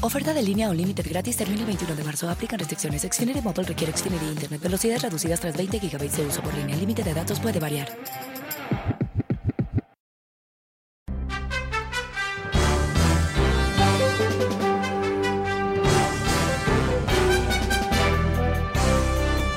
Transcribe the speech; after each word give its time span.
Oferta 0.00 0.32
de 0.32 0.42
línea 0.42 0.70
o 0.70 0.74
límite 0.74 1.02
gratis 1.02 1.36
termina 1.36 1.62
el 1.62 1.66
21 1.66 1.96
de 1.96 2.04
marzo. 2.04 2.30
Aplican 2.30 2.58
restricciones. 2.60 3.02
Xfinity 3.02 3.40
Motor 3.42 3.66
requiere 3.66 3.92
Xfinity 3.92 4.26
Internet. 4.26 4.62
Velocidades 4.62 5.02
reducidas 5.02 5.40
tras 5.40 5.56
20 5.56 5.80
GB 5.80 5.98
de 5.98 6.26
uso 6.26 6.40
por 6.40 6.54
línea. 6.54 6.74
El 6.74 6.80
límite 6.80 7.02
de 7.02 7.14
datos 7.14 7.40
puede 7.40 7.58
variar. 7.58 7.88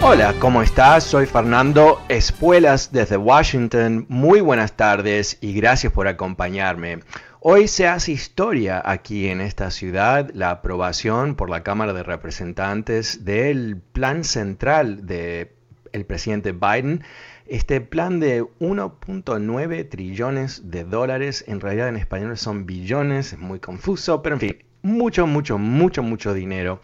Hola, 0.04 0.34
¿cómo 0.40 0.64
estás? 0.64 1.04
Soy 1.04 1.28
Fernando 1.28 2.02
Espuelas 2.10 2.92
desde 2.92 3.18
Washington. 3.18 4.08
Muy 4.10 4.42
buenas 4.42 4.74
tardes 4.74 5.38
y 5.42 5.54
gracias 5.54 5.94
por 5.94 6.08
acompañarme. 6.08 7.02
Hoy 7.44 7.68
se 7.68 7.88
hace 7.88 8.12
historia 8.12 8.84
aquí 8.86 9.28
en 9.28 9.42
esta 9.42 9.72
ciudad 9.72 10.30
la 10.36 10.52
aprobación 10.52 11.34
por 11.34 11.50
la 11.50 11.64
Cámara 11.64 11.92
de 11.92 12.04
Representantes 12.04 13.26
del 13.26 13.78
plan 13.78 14.24
central 14.24 15.08
del 15.08 15.50
presidente 16.06 16.52
Biden. 16.52 17.04
Este 17.48 17.82
plan 17.82 18.20
de 18.20 18.44
1.9 18.44 19.90
trillones 19.90 20.70
de 20.70 20.84
dólares, 20.84 21.44
en 21.48 21.62
realidad 21.62 21.90
en 21.90 21.98
español 21.98 22.38
son 22.38 22.68
billones, 22.68 23.34
es 23.34 23.40
muy 23.40 23.60
confuso, 23.60 24.22
pero 24.22 24.36
en 24.36 24.40
fin, 24.40 24.58
mucho, 24.84 25.26
mucho, 25.26 25.58
mucho, 25.58 26.04
mucho 26.04 26.36
dinero 26.36 26.80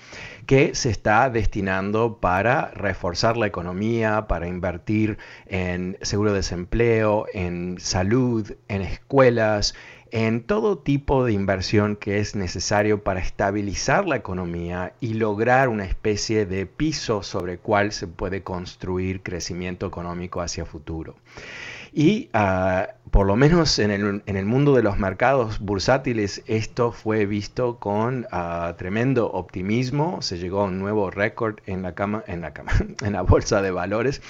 que 0.45 0.73
se 0.75 0.89
está 0.89 1.29
destinando 1.29 2.19
para 2.19 2.71
reforzar 2.71 3.37
la 3.37 3.47
economía, 3.47 4.27
para 4.27 4.47
invertir 4.47 5.17
en 5.45 5.97
seguro 6.01 6.31
de 6.31 6.37
desempleo, 6.37 7.25
en 7.33 7.75
salud, 7.79 8.53
en 8.67 8.81
escuelas, 8.81 9.75
en 10.11 10.43
todo 10.43 10.77
tipo 10.77 11.25
de 11.25 11.33
inversión 11.33 11.95
que 11.95 12.19
es 12.19 12.35
necesario 12.35 13.03
para 13.03 13.19
estabilizar 13.19 14.07
la 14.07 14.15
economía 14.15 14.93
y 14.99 15.13
lograr 15.13 15.69
una 15.69 15.85
especie 15.85 16.45
de 16.45 16.65
piso 16.65 17.23
sobre 17.23 17.53
el 17.53 17.59
cual 17.59 17.91
se 17.91 18.07
puede 18.07 18.43
construir 18.43 19.21
crecimiento 19.21 19.85
económico 19.87 20.41
hacia 20.41 20.65
futuro. 20.65 21.15
Y 21.93 22.29
ah, 22.33 22.89
por 23.09 23.25
lo 23.25 23.35
menos 23.35 23.79
en 23.79 23.89
el, 23.91 24.45
mundo 24.45 24.75
de 24.75 24.83
los 24.83 24.99
mercados 24.99 25.59
bursátiles 25.59 26.43
esto 26.45 26.91
fue 26.91 27.25
visto 27.25 27.79
con 27.79 28.27
ah, 28.31 28.75
tremendo 28.77 29.31
optimismo. 29.31 30.21
Se 30.21 30.37
llegó 30.37 30.61
a 30.61 30.65
un 30.65 30.77
nuevo 30.77 31.09
récord 31.09 31.57
en 31.65 31.81
la 31.81 31.95
cama, 31.95 32.23
en 32.27 32.41
la 32.41 32.53
cama, 32.53 32.71
en 33.03 33.13
la 33.13 33.21
bolsa 33.23 33.61
de 33.61 33.71
valores, 33.71 34.21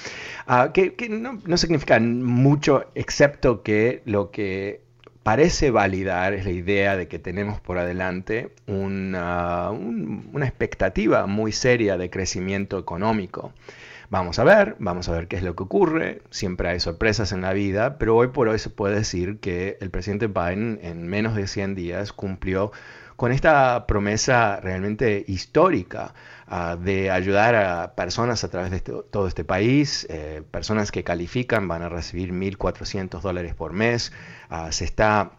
ah, 0.48 0.72
que, 0.74 0.96
no, 1.10 1.40
no 1.46 1.58
significa 1.58 2.00
mucho, 2.00 2.86
excepto 2.96 3.64
que 3.64 4.02
lo 4.06 4.32
que 4.32 4.87
parece 5.28 5.72
validar 5.72 6.32
la 6.42 6.52
idea 6.52 6.96
de 6.96 7.10
que 7.10 7.20
tenemos 7.20 7.60
por 7.60 7.78
adelante 7.78 8.56
una, 8.66 9.72
expectativa 10.42 11.28
muy 11.28 11.52
seria 11.52 11.98
de 11.98 12.10
crecimiento 12.10 12.80
económico. 12.80 13.52
Vamos 14.10 14.40
a 14.40 14.46
ver, 14.46 14.78
vamos 14.80 15.10
a 15.10 15.12
ver 15.12 15.28
qué 15.28 15.36
es 15.36 15.44
lo 15.44 15.54
que 15.54 15.64
ocurre. 15.64 16.22
Siempre 16.30 16.70
hay 16.70 16.80
sorpresas 16.80 17.34
en 17.34 17.42
la 17.42 17.52
vida, 17.52 17.98
pero 17.98 18.16
hoy 18.16 18.30
por 18.30 18.48
hoy 18.48 18.58
se 18.58 18.70
puede 18.70 18.96
decir 18.96 19.40
que 19.42 19.78
el 19.82 19.90
presidente 19.90 20.28
Biden 20.28 20.80
en 20.82 21.06
menos 21.10 21.36
de 21.36 21.48
100 21.48 21.76
días 21.76 22.14
cumplió 22.14 22.72
con 23.18 23.32
esta 23.32 23.88
promesa 23.88 24.60
realmente 24.62 25.26
histórica 25.28 26.14
ah, 26.46 26.78
de 26.80 27.12
ayudar 27.12 27.56
a 27.56 27.96
personas 27.96 28.44
a 28.44 28.50
través 28.50 28.70
de 28.72 28.78
este, 28.78 28.94
todo 29.12 29.28
este 29.28 29.44
país. 29.44 30.06
Eh, 30.10 30.44
personas 30.50 30.92
que 30.92 31.04
califican 31.04 31.68
van 31.68 31.82
a 31.82 31.90
recibir 31.90 32.32
1.400 32.32 33.20
dólares 33.22 33.56
por 33.56 33.74
mes. 33.74 34.14
Ah, 34.50 34.72
se 34.72 34.86
está 34.86 35.32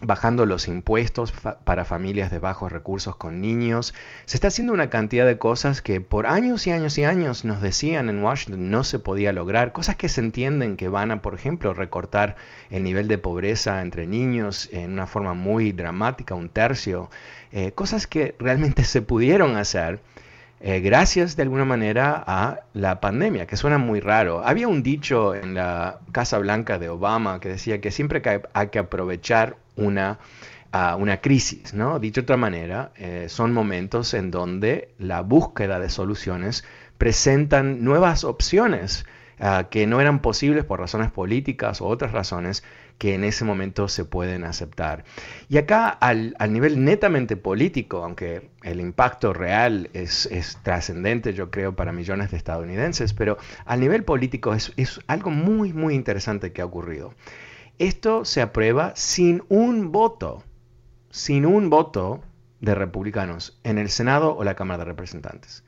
bajando 0.00 0.46
los 0.46 0.68
impuestos 0.68 1.32
para 1.64 1.84
familias 1.84 2.30
de 2.30 2.38
bajos 2.38 2.72
recursos 2.72 3.16
con 3.16 3.40
niños. 3.40 3.94
Se 4.26 4.36
está 4.36 4.48
haciendo 4.48 4.72
una 4.72 4.90
cantidad 4.90 5.26
de 5.26 5.38
cosas 5.38 5.82
que 5.82 6.00
por 6.00 6.26
años 6.26 6.66
y 6.66 6.72
años 6.72 6.98
y 6.98 7.04
años 7.04 7.44
nos 7.44 7.60
decían 7.60 8.08
en 8.08 8.22
Washington 8.22 8.70
no 8.70 8.84
se 8.84 8.98
podía 8.98 9.32
lograr. 9.32 9.72
Cosas 9.72 9.96
que 9.96 10.08
se 10.08 10.20
entienden 10.20 10.76
que 10.76 10.88
van 10.88 11.10
a, 11.10 11.22
por 11.22 11.34
ejemplo, 11.34 11.74
recortar 11.74 12.36
el 12.70 12.82
nivel 12.82 13.08
de 13.08 13.18
pobreza 13.18 13.82
entre 13.82 14.06
niños 14.06 14.68
en 14.72 14.92
una 14.92 15.06
forma 15.06 15.34
muy 15.34 15.72
dramática, 15.72 16.34
un 16.34 16.48
tercio. 16.48 17.10
Eh, 17.52 17.72
cosas 17.72 18.06
que 18.06 18.34
realmente 18.38 18.84
se 18.84 19.02
pudieron 19.02 19.56
hacer. 19.56 20.00
Eh, 20.60 20.80
gracias 20.80 21.36
de 21.36 21.42
alguna 21.42 21.64
manera 21.64 22.22
a 22.26 22.60
la 22.72 23.00
pandemia, 23.00 23.46
que 23.46 23.56
suena 23.56 23.78
muy 23.78 24.00
raro. 24.00 24.46
Había 24.46 24.68
un 24.68 24.82
dicho 24.82 25.34
en 25.34 25.54
la 25.54 25.98
Casa 26.12 26.38
Blanca 26.38 26.78
de 26.78 26.88
Obama 26.88 27.38
que 27.40 27.50
decía 27.50 27.80
que 27.80 27.90
siempre 27.90 28.22
hay 28.54 28.68
que 28.68 28.78
aprovechar 28.78 29.56
una, 29.76 30.18
una 30.98 31.20
crisis, 31.20 31.74
¿no? 31.74 31.98
Dicho 31.98 32.22
de 32.22 32.24
otra 32.24 32.36
manera, 32.36 32.92
eh, 32.96 33.26
son 33.28 33.52
momentos 33.52 34.14
en 34.14 34.30
donde 34.30 34.94
la 34.98 35.20
búsqueda 35.20 35.78
de 35.78 35.90
soluciones 35.90 36.64
presentan 36.98 37.84
nuevas 37.84 38.24
opciones 38.24 39.04
ah, 39.38 39.68
que 39.70 39.86
no 39.86 40.00
eran 40.00 40.20
posibles 40.20 40.64
por 40.64 40.80
razones 40.80 41.10
políticas 41.10 41.80
o 41.80 41.86
otras 41.86 42.12
razones 42.12 42.64
que 43.04 43.12
en 43.12 43.22
ese 43.22 43.44
momento 43.44 43.86
se 43.88 44.06
pueden 44.06 44.44
aceptar. 44.44 45.04
Y 45.50 45.58
acá 45.58 45.90
al, 45.90 46.34
nivel 46.48 46.82
netamente 46.86 47.36
político, 47.36 48.02
aunque 48.02 48.48
el 48.62 48.80
impacto 48.80 49.34
real 49.34 49.90
es, 49.92 50.58
trascendente, 50.62 51.34
yo 51.34 51.50
creo, 51.50 51.76
para 51.76 51.92
millones 51.92 52.30
de 52.30 52.38
estadounidenses, 52.38 53.12
pero 53.12 53.36
al 53.66 53.80
nivel 53.80 54.04
político 54.04 54.54
es, 54.54 54.72
algo 55.06 55.30
muy, 55.30 55.74
muy 55.74 55.94
interesante 55.94 56.54
que 56.54 56.62
ha 56.62 56.64
ocurrido. 56.64 57.12
Esto 57.78 58.24
se 58.24 58.40
aprueba 58.40 58.94
sin 58.96 59.42
un 59.50 59.92
voto, 59.92 60.42
sin 61.10 61.44
un 61.44 61.68
voto 61.68 62.22
de 62.62 62.74
republicanos 62.74 63.60
en 63.64 63.76
el 63.76 63.90
Senado 63.90 64.34
o 64.34 64.44
la 64.44 64.54
Cámara 64.54 64.78
de 64.78 64.84
Representantes. 64.86 65.62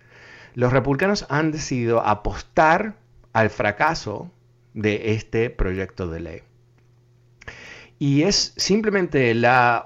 Los 0.55 0.73
republicanos 0.73 1.27
han 1.29 1.53
decidido 1.53 2.01
apostar 2.01 2.97
al 3.35 3.51
fracaso 3.51 4.31
de 4.73 5.13
este 5.13 5.51
proyecto 5.51 6.09
de 6.09 6.21
ley. 6.21 6.43
Y 7.99 8.23
es 8.23 8.53
simplemente 8.57 9.35
la, 9.35 9.85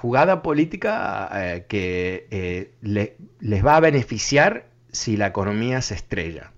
jugada 0.00 0.42
política 0.42 1.28
eh, 1.32 1.66
que 1.68 2.26
eh, 2.30 2.72
les 3.40 3.64
va 3.64 3.76
a 3.76 3.80
beneficiar 3.80 4.66
si 4.90 5.16
la 5.16 5.26
economía 5.26 5.82
se 5.82 5.94
estrella. 5.94 6.52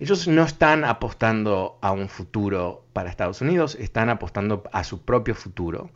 Ellos 0.00 0.26
no 0.26 0.42
están 0.42 0.84
apostando 0.84 1.78
a 1.80 1.92
un 1.92 2.08
futuro 2.08 2.84
para 2.92 3.10
Estados 3.10 3.40
Unidos, 3.40 3.76
están 3.76 4.08
apostando 4.08 4.64
a 4.72 4.82
su 4.82 5.02
propio 5.02 5.34
futuro, 5.34 5.90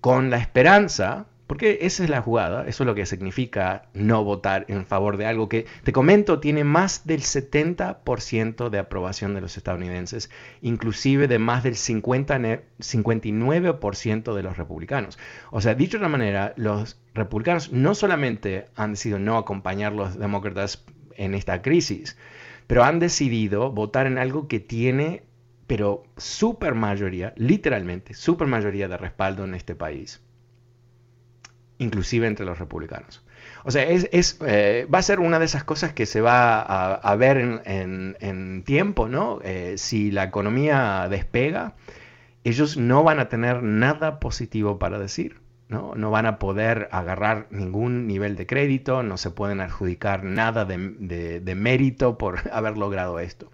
con 0.00 0.30
la 0.30 0.36
esperanza, 0.36 1.26
porque 1.46 1.80
esa 1.82 2.04
es 2.04 2.10
la 2.10 2.22
jugada, 2.22 2.66
eso 2.66 2.82
es 2.82 2.86
lo 2.86 2.94
que 2.94 3.04
significa 3.04 3.88
no 3.94 4.24
votar 4.24 4.64
en 4.68 4.86
favor 4.86 5.16
de 5.16 5.26
algo 5.26 5.48
que, 5.48 5.66
te 5.84 5.92
comento, 5.92 6.40
tiene 6.40 6.64
más 6.64 7.06
del 7.06 7.20
70% 7.20 8.70
de 8.70 8.78
aprobación 8.78 9.34
de 9.34 9.40
los 9.40 9.56
estadounidenses, 9.56 10.30
inclusive 10.62 11.28
de 11.28 11.38
más 11.38 11.62
del 11.62 11.76
50, 11.76 12.38
59% 12.78 14.34
de 14.34 14.42
los 14.42 14.56
republicanos. 14.56 15.18
O 15.50 15.60
sea, 15.60 15.74
dicho 15.74 15.98
de 15.98 16.04
otra 16.04 16.08
manera, 16.08 16.54
los 16.56 16.98
republicanos 17.14 17.72
no 17.72 17.94
solamente 17.94 18.66
han 18.74 18.92
decidido 18.92 19.18
no 19.18 19.36
acompañar 19.36 19.92
a 19.92 19.96
los 19.96 20.18
demócratas 20.18 20.84
en 21.16 21.34
esta 21.34 21.60
crisis, 21.62 22.16
pero 22.66 22.84
han 22.84 22.98
decidido 22.98 23.70
votar 23.70 24.06
en 24.06 24.18
algo 24.18 24.48
que 24.48 24.60
tiene, 24.60 25.24
pero 25.66 26.04
super 26.16 26.74
mayoría, 26.74 27.34
literalmente, 27.36 28.14
super 28.14 28.46
mayoría 28.46 28.88
de 28.88 28.96
respaldo 28.96 29.44
en 29.44 29.54
este 29.54 29.74
país, 29.74 30.22
inclusive 31.82 32.26
entre 32.26 32.46
los 32.46 32.58
republicanos. 32.58 33.22
O 33.64 33.70
sea, 33.70 33.84
eh, 33.88 34.86
va 34.92 34.98
a 34.98 35.02
ser 35.02 35.20
una 35.20 35.38
de 35.38 35.44
esas 35.44 35.64
cosas 35.64 35.92
que 35.92 36.06
se 36.06 36.20
va 36.20 36.60
a, 36.60 37.16
ver 37.16 37.62
en, 37.64 38.62
tiempo, 38.64 39.08
¿no? 39.08 39.40
Eh, 39.44 39.74
si 39.76 40.10
la 40.10 40.24
economía 40.24 41.06
despega, 41.08 41.74
ellos 42.44 42.76
no 42.76 43.04
van 43.04 43.20
a 43.20 43.28
tener 43.28 43.62
nada 43.62 44.18
positivo 44.18 44.78
para 44.78 44.98
decir. 44.98 45.40
¿no? 45.68 45.94
no 45.94 46.10
van 46.10 46.26
a 46.26 46.38
poder 46.38 46.90
agarrar 46.92 47.46
ningún 47.48 48.06
nivel 48.06 48.36
de 48.36 48.46
crédito, 48.46 49.02
no 49.02 49.16
se 49.16 49.30
pueden 49.30 49.62
adjudicar 49.62 50.22
nada 50.22 50.66
de 50.66 51.54
mérito 51.56 52.18
por 52.18 52.40
haber 52.52 52.76
logrado 52.76 53.18
esto. 53.20 53.50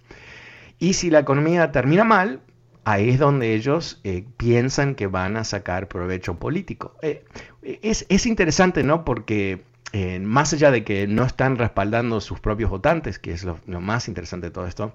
Y 0.80 0.94
si 0.94 1.10
la 1.10 1.20
economía 1.20 1.70
termina 1.70 2.02
mal, 2.02 2.40
ahí 2.90 3.10
es 3.10 3.18
donde 3.18 3.54
ellos 3.54 4.00
eh, 4.02 4.24
piensan 4.38 4.94
que 4.94 5.06
van 5.06 5.36
a 5.36 5.44
sacar 5.44 5.88
provecho 5.88 6.38
político. 6.38 6.96
Eh, 7.02 7.24
es, 7.62 8.26
interesante, 8.26 8.82
¿no? 8.82 9.04
Porque 9.04 9.64
eh, 9.92 10.18
más 10.20 10.54
allá 10.54 10.70
de 10.70 10.84
que 10.84 11.06
no 11.06 11.24
están 11.24 11.58
respaldando 11.58 12.20
sus 12.22 12.40
propios 12.40 12.70
votantes, 12.70 13.18
que 13.18 13.32
es 13.32 13.44
lo, 13.44 13.58
más 13.66 14.08
interesante 14.08 14.46
de 14.46 14.50
todo 14.52 14.66
esto, 14.66 14.94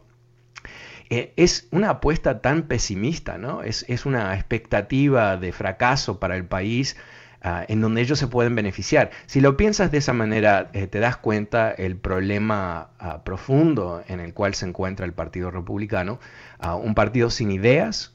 es 1.09 1.67
una 1.69 1.91
apuesta 1.91 2.41
tan 2.41 2.63
pesimista, 2.63 3.37
¿no? 3.37 3.61
Es, 3.61 3.85
es, 3.87 4.07
una 4.07 4.33
expectativa 4.33 5.37
de 5.37 5.51
fracaso 5.51 6.19
para 6.19 6.35
el 6.35 6.45
país 6.45 6.97
Ah, 7.45 7.65
en 7.67 7.81
donde 7.81 7.99
ellos 7.99 8.17
se 8.17 8.27
pueden 8.27 8.55
beneficiar. 8.55 9.11
Si 9.25 9.41
lo 9.41 9.57
piensas 9.57 9.91
de 9.91 9.97
esa 9.97 10.13
manera, 10.13 10.69
eh, 10.71 10.87
te 10.87 10.99
das 10.99 11.17
cuenta 11.17 11.71
el 11.71 11.97
problema 11.97 12.91
ah, 12.99 13.25
profundo 13.25 14.01
en 14.07 14.21
el 14.21 14.33
cual 14.33 14.53
se 14.53 14.65
encuentra 14.65 15.05
el 15.05 15.11
Partido 15.11 15.51
Republicano, 15.51 16.19
ah, 16.59 16.75
un 16.75 16.95
partido 16.95 17.29
sin 17.29 17.51
ideas, 17.51 18.13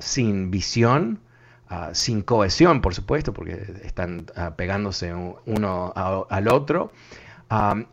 sin 0.00 0.50
visión, 0.50 1.20
sin 1.92 2.22
cohesión, 2.22 2.80
por 2.80 2.94
supuesto, 2.96 3.32
porque 3.32 3.52
están 3.84 4.26
pegándose 4.56 5.14
uno 5.14 5.92
al 6.28 6.48
otro. 6.48 6.90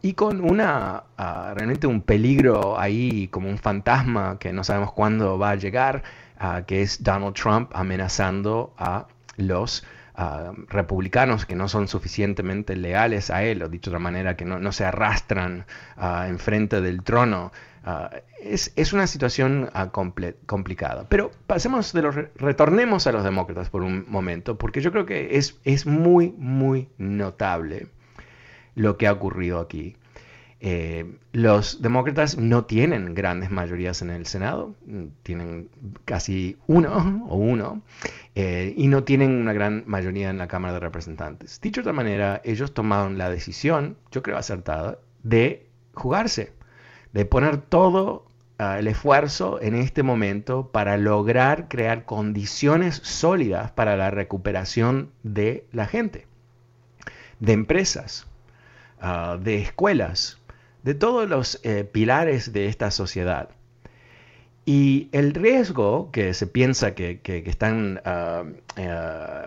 y 0.01 0.13
con 0.13 0.41
una 0.41 1.03
realmente 1.53 1.85
un 1.85 2.01
peligro 2.01 2.79
ahí 2.79 3.27
como 3.27 3.49
un 3.49 3.59
fantasma 3.59 4.39
que 4.39 4.51
no 4.51 4.63
sabemos 4.63 4.93
cuándo 4.93 5.37
va 5.37 5.51
a 5.51 5.55
llegar, 5.55 6.01
que 6.65 6.81
es 6.81 7.03
Donald 7.03 7.35
Trump 7.35 7.69
amenazando 7.75 8.73
a 8.79 9.07
los 9.37 9.83
republicanos 10.69 11.45
que 11.45 11.55
no 11.55 11.67
son 11.67 11.87
suficientemente 11.87 12.75
leales 12.75 13.29
a 13.29 13.43
él, 13.43 13.61
o 13.63 13.69
dicho 13.69 13.89
de 13.89 13.97
otra 13.97 14.03
manera, 14.03 14.35
que 14.35 14.45
no, 14.45 14.71
se 14.71 14.85
arrastran 14.85 15.65
uh, 15.97 16.23
enfrente 16.27 16.81
del 16.81 17.03
trono. 17.03 17.51
Ah, 17.87 18.09
es, 18.41 18.93
una 18.93 19.05
situación 19.05 19.69
ah, 19.73 19.91
complicada. 19.91 21.05
Pero 21.07 21.31
pasemos 21.45 21.93
de 21.93 22.01
los, 22.01 22.15
retornemos 22.35 23.05
a 23.05 23.11
los 23.11 23.23
demócratas 23.23 23.69
por 23.69 23.83
un 23.83 24.05
momento, 24.07 24.57
porque 24.57 24.81
yo 24.81 24.91
creo 24.91 25.05
que 25.05 25.37
es, 25.37 25.59
es 25.63 25.85
muy, 25.85 26.33
muy 26.37 26.89
notable 26.97 27.87
lo 28.73 28.97
que 28.97 29.07
ha 29.07 29.13
ocurrido 29.13 29.59
aquí. 29.59 29.95
Eh, 30.61 31.17
los 31.33 31.81
demócratas 31.81 32.37
no 32.37 32.65
tienen 32.65 33.13
grandes 33.13 33.51
mayorías 33.51 34.01
en 34.01 34.09
el 34.09 34.25
Senado, 34.25 34.73
tienen 35.21 35.69
casi 36.05 36.57
uno 36.67 37.25
o 37.29 37.35
uno, 37.35 37.81
eh, 38.35 38.73
y 38.75 38.87
no 38.87 39.03
tienen 39.03 39.31
una 39.31 39.53
gran 39.53 39.83
mayoría 39.85 40.29
en 40.29 40.37
la 40.37 40.47
Cámara 40.47 40.75
de 40.75 40.79
Representantes. 40.79 41.59
Dicho 41.61 41.81
de 41.81 41.89
otra 41.89 41.93
manera, 41.93 42.41
ellos 42.45 42.73
tomaron 42.73 43.17
la 43.17 43.29
decisión, 43.29 43.97
yo 44.11 44.23
creo 44.23 44.37
acertada, 44.37 44.99
de 45.23 45.67
jugarse, 45.93 46.53
de 47.11 47.25
poner 47.25 47.57
todo 47.57 48.25
ah, 48.57 48.79
el 48.79 48.87
esfuerzo 48.87 49.61
en 49.61 49.75
este 49.75 50.03
momento 50.03 50.71
para 50.71 50.97
lograr 50.97 51.67
crear 51.67 52.05
condiciones 52.05 52.95
sólidas 53.03 53.71
para 53.71 53.97
la 53.97 54.09
recuperación 54.09 55.11
de 55.23 55.67
la 55.71 55.85
gente, 55.85 56.27
de 57.39 57.53
empresas, 57.53 58.27
ah, 59.01 59.37
de 59.41 59.57
escuelas, 59.61 60.39
de 60.85 60.93
todos 60.93 61.27
los 61.27 61.59
eh, 61.63 61.83
pilares 61.83 62.53
de 62.53 62.67
esta 62.67 62.91
sociedad. 62.91 63.49
Y 64.65 65.09
el 65.13 65.33
riesgo 65.33 66.11
que 66.11 66.35
se 66.35 66.45
piensa 66.45 66.93
que, 66.93 67.19
están 67.47 68.01
ah, 68.05 68.43
eh, 68.77 69.45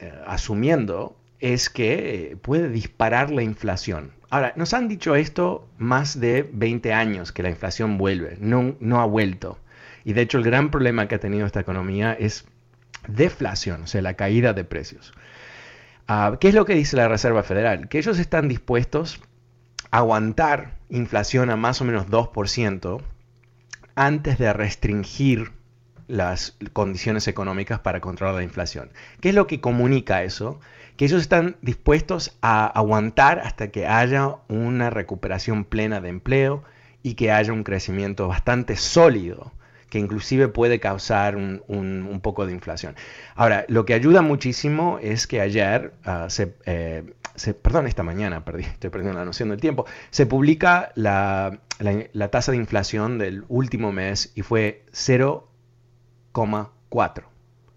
eh, 0.00 0.12
asumiendo 0.26 1.16
es 1.38 1.68
que 1.68 2.36
puede 2.40 2.70
disparar 2.70 3.30
la 3.30 3.42
inflación. 3.42 4.12
Ahora, 4.30 4.54
nos 4.56 4.72
han 4.72 4.88
dicho 4.88 5.14
esto 5.14 5.68
más 5.76 6.18
de 6.18 6.48
20 6.50 6.94
años, 6.94 7.30
que 7.30 7.42
la 7.42 7.50
inflación 7.50 7.98
vuelve, 7.98 8.38
no, 8.40 8.74
no 8.80 9.02
ha 9.02 9.06
vuelto. 9.06 9.58
Y 10.04 10.14
de 10.14 10.22
hecho 10.22 10.38
el 10.38 10.44
gran 10.44 10.70
problema 10.70 11.08
que 11.08 11.16
ha 11.16 11.20
tenido 11.20 11.46
esta 11.46 11.60
economía 11.60 12.14
es 12.18 12.46
deflación, 13.06 13.82
o 13.82 13.86
sea, 13.86 14.00
la 14.00 14.14
caída 14.14 14.54
de 14.54 14.64
precios. 14.64 15.12
Ah, 16.08 16.38
¿Qué 16.40 16.48
es 16.48 16.54
lo 16.54 16.64
que 16.64 16.74
dice 16.74 16.96
la 16.96 17.08
Reserva 17.08 17.42
Federal? 17.42 17.88
Que 17.88 17.98
ellos 17.98 18.18
están 18.18 18.48
dispuestos 18.48 19.20
aguantar 19.90 20.78
inflación 20.88 21.50
a 21.50 21.56
más 21.56 21.80
o 21.80 21.84
menos 21.84 22.06
2% 22.08 23.00
antes 23.94 24.38
de 24.38 24.52
restringir 24.52 25.52
las 26.06 26.56
condiciones 26.72 27.28
económicas 27.28 27.80
para 27.80 28.00
controlar 28.00 28.34
la 28.34 28.42
inflación. 28.42 28.90
¿Qué 29.20 29.28
es 29.30 29.34
lo 29.34 29.46
que 29.46 29.60
comunica 29.60 30.22
eso? 30.22 30.60
Que 30.96 31.04
ellos 31.04 31.22
están 31.22 31.56
dispuestos 31.62 32.36
a 32.42 32.66
aguantar 32.66 33.38
hasta 33.40 33.70
que 33.70 33.86
haya 33.86 34.36
una 34.48 34.90
recuperación 34.90 35.64
plena 35.64 36.00
de 36.00 36.08
empleo 36.08 36.64
y 37.02 37.14
que 37.14 37.30
haya 37.30 37.52
un 37.52 37.62
crecimiento 37.62 38.28
bastante 38.28 38.76
sólido 38.76 39.52
que 39.88 39.98
inclusive 39.98 40.48
puede 40.48 40.78
causar 40.78 41.36
un, 41.36 42.20
poco 42.22 42.46
de 42.46 42.52
inflación. 42.52 42.94
Ahora, 43.34 43.64
lo 43.68 43.84
que 43.84 43.94
ayuda 43.94 44.22
muchísimo 44.22 44.98
es 45.02 45.26
que 45.26 45.40
ayer 45.40 45.92
ah, 46.04 46.26
se, 46.28 46.54
eh, 46.64 47.12
perdón, 47.62 47.86
esta 47.86 48.02
mañana, 48.02 48.44
perdí, 48.44 48.62
estoy 48.64 48.90
perdiendo 48.90 49.18
la 49.18 49.24
noción 49.24 49.48
del 49.50 49.60
tiempo, 49.60 49.86
se 50.10 50.26
publica 50.26 50.92
la, 50.94 51.60
tasa 52.30 52.52
de 52.52 52.58
inflación 52.58 53.18
del 53.18 53.44
último 53.48 53.92
mes 53.92 54.32
y 54.34 54.42
fue 54.42 54.84
0,4, 54.92 57.24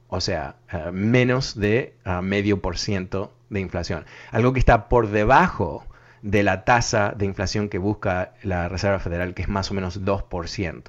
o 0.07 0.21
sea, 0.21 0.56
eh, 0.71 0.92
menos 0.92 1.60
de 1.60 1.95
uh, 2.06 2.21
medio 2.21 2.62
por 2.62 2.77
ciento 2.77 3.33
de 3.50 3.60
inflación, 3.60 4.06
algo 4.31 4.54
que 4.54 4.60
está 4.60 4.88
por 4.89 5.10
debajo 5.10 5.86
de 6.21 6.44
la 6.44 6.63
tasa 6.63 7.13
de 7.15 7.25
inflación 7.25 7.69
que 7.69 7.77
busca 7.77 8.33
la 8.44 8.69
Reserva 8.69 9.00
Federal, 9.00 9.33
que 9.33 9.44
es 9.44 9.50
más 9.50 9.71
o 9.71 9.74
menos 9.74 10.04
2%. 10.04 10.83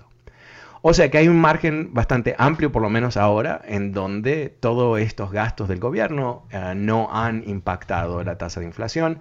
O 0.86 0.92
sea 0.92 1.10
que 1.10 1.16
hay 1.16 1.28
un 1.28 1.40
margen 1.40 1.94
bastante 1.94 2.34
amplio, 2.36 2.70
por 2.70 2.82
lo 2.82 2.90
menos 2.90 3.16
ahora, 3.16 3.62
en 3.64 3.92
donde 3.92 4.50
todos 4.50 5.00
estos 5.00 5.32
gastos 5.32 5.66
del 5.66 5.80
gobierno 5.80 6.46
eh, 6.50 6.74
no 6.76 7.08
han 7.10 7.42
impactado 7.48 8.22
la 8.22 8.36
tasa 8.36 8.60
de 8.60 8.66
inflación. 8.66 9.18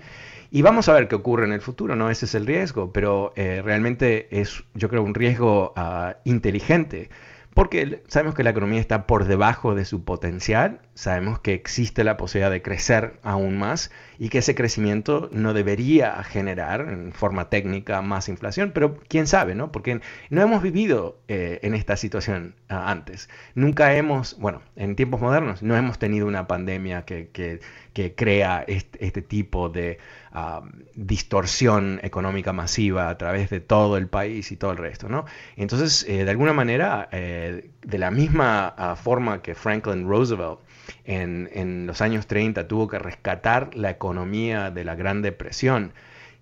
Y 0.51 0.62
vamos 0.62 0.89
a 0.89 0.94
ver 0.94 1.07
qué 1.07 1.15
ocurre 1.15 1.45
en 1.45 1.54
el 1.54 1.62
futuro, 1.62 1.95
¿no? 1.95 2.10
Ese 2.10 2.25
es 2.25 2.36
el 2.36 2.45
riesgo, 2.45 2.92
pero 2.92 3.31
eh, 3.38 3.62
realmente 3.63 4.27
es, 4.42 4.65
yo 4.74 4.89
creo, 4.89 5.04
un 5.04 5.13
riesgo 5.13 5.71
ah, 5.77 6.18
inteligente 6.25 7.10
porque 7.54 8.04
sabemos 8.08 8.36
que 8.36 8.44
la 8.44 8.50
economía 8.50 8.80
está 8.80 9.06
por 9.06 9.26
debajo 9.26 9.76
de 9.76 9.86
su 9.86 10.04
potencial, 10.04 10.81
sabemos 10.95 11.40
que 11.40 11.54
existe 11.54 12.04
la 12.04 12.18
posibilidad 12.18 12.52
de 12.52 12.62
crecer 12.62 13.19
aún 13.24 13.57
más 13.57 13.92
y 14.18 14.30
que 14.30 14.40
ese 14.40 14.56
crecimiento 14.56 15.30
no 15.31 15.54
debería 15.54 16.24
generar 16.24 16.81
en 16.90 17.12
forma 17.12 17.50
técnica 17.50 18.02
más 18.02 18.30
inflación, 18.30 18.72
pero 18.74 19.00
quién 19.07 19.28
sabe, 19.28 19.56
¿no? 19.56 19.72
Porque 19.72 20.02
no 20.30 20.42
hemos 20.42 20.62
vivido 20.62 21.19
eh, 21.28 21.60
en 21.64 21.74
esta 21.74 21.98
situación 21.98 22.56
ah, 22.69 22.90
antes. 22.90 23.30
Nunca 23.56 23.95
hemos, 23.95 24.38
bueno, 24.40 24.62
en 24.76 24.95
tiempos 24.95 25.22
modernos 25.22 25.64
no 25.64 25.76
hemos 25.76 26.00
tenido 26.00 26.28
una 26.28 26.48
pandemia 26.48 27.04
que, 27.06 27.30
que, 27.30 27.60
crea 28.16 28.66
este 28.68 29.21
tipo 29.21 29.69
de 29.69 30.00
distorsión 30.95 32.00
económica 32.02 32.54
masiva 32.54 33.09
a 33.09 33.18
través 33.18 33.50
de 33.52 33.59
todo 33.59 33.97
el 33.97 34.07
país 34.07 34.52
y 34.52 34.57
todo 34.57 34.71
el 34.71 34.78
resto, 34.78 35.07
¿no? 35.07 35.26
Entonces, 35.56 36.06
eh, 36.09 36.26
de 36.26 36.31
alguna 36.31 36.54
manera, 36.54 37.07
eh, 37.12 37.69
de 37.85 37.97
la 38.00 38.09
misma 38.09 38.73
ah, 38.78 38.95
forma 38.95 39.44
que 39.44 39.54
Franklin 39.54 40.07
Roosevelt 40.07 40.59
en, 41.06 41.50
en, 41.54 41.85
los 41.85 42.02
años 42.02 42.26
30 42.26 42.68
tuvo 42.68 42.88
que 42.88 42.97
rescatar 42.97 43.76
la 43.76 43.92
economía 43.92 44.71
de 44.71 44.83
la 44.83 44.95
Gran 44.95 45.21
Depresión, 45.21 45.94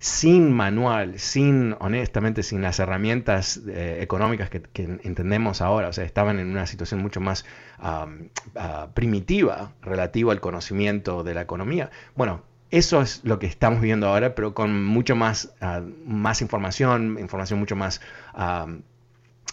sin 0.01 0.51
manual, 0.51 1.20
sin, 1.20 1.75
honestamente, 1.79 2.41
sin 2.41 2.63
las 2.63 2.79
herramientas 2.79 3.62
eh, 3.67 4.00
económicas 4.01 4.50
que, 4.50 4.63
entendemos 5.03 5.62
ahora, 5.62 5.89
o 5.89 5.93
sea, 5.93 6.03
estaban 6.03 6.39
en 6.39 6.48
una 6.48 6.65
situación 6.65 7.03
mucho 7.03 7.22
más 7.22 7.46
ah, 7.77 8.08
primitiva 8.96 9.74
relativo 9.84 10.31
al 10.31 10.41
conocimiento 10.41 11.24
de 11.24 11.36
la 11.36 11.41
economía. 11.41 11.91
Bueno, 12.15 12.41
eso 12.72 13.00
es 13.03 13.22
lo 13.25 13.38
que 13.38 13.46
estamos 13.46 13.79
viendo 13.79 14.08
ahora, 14.08 14.34
pero 14.34 14.55
con 14.55 14.84
mucho 14.84 15.15
más, 15.15 15.53
ah, 15.62 15.81
más 16.03 16.41
información, 16.41 17.17
información 17.20 17.60
mucho 17.60 17.75
más 17.75 18.01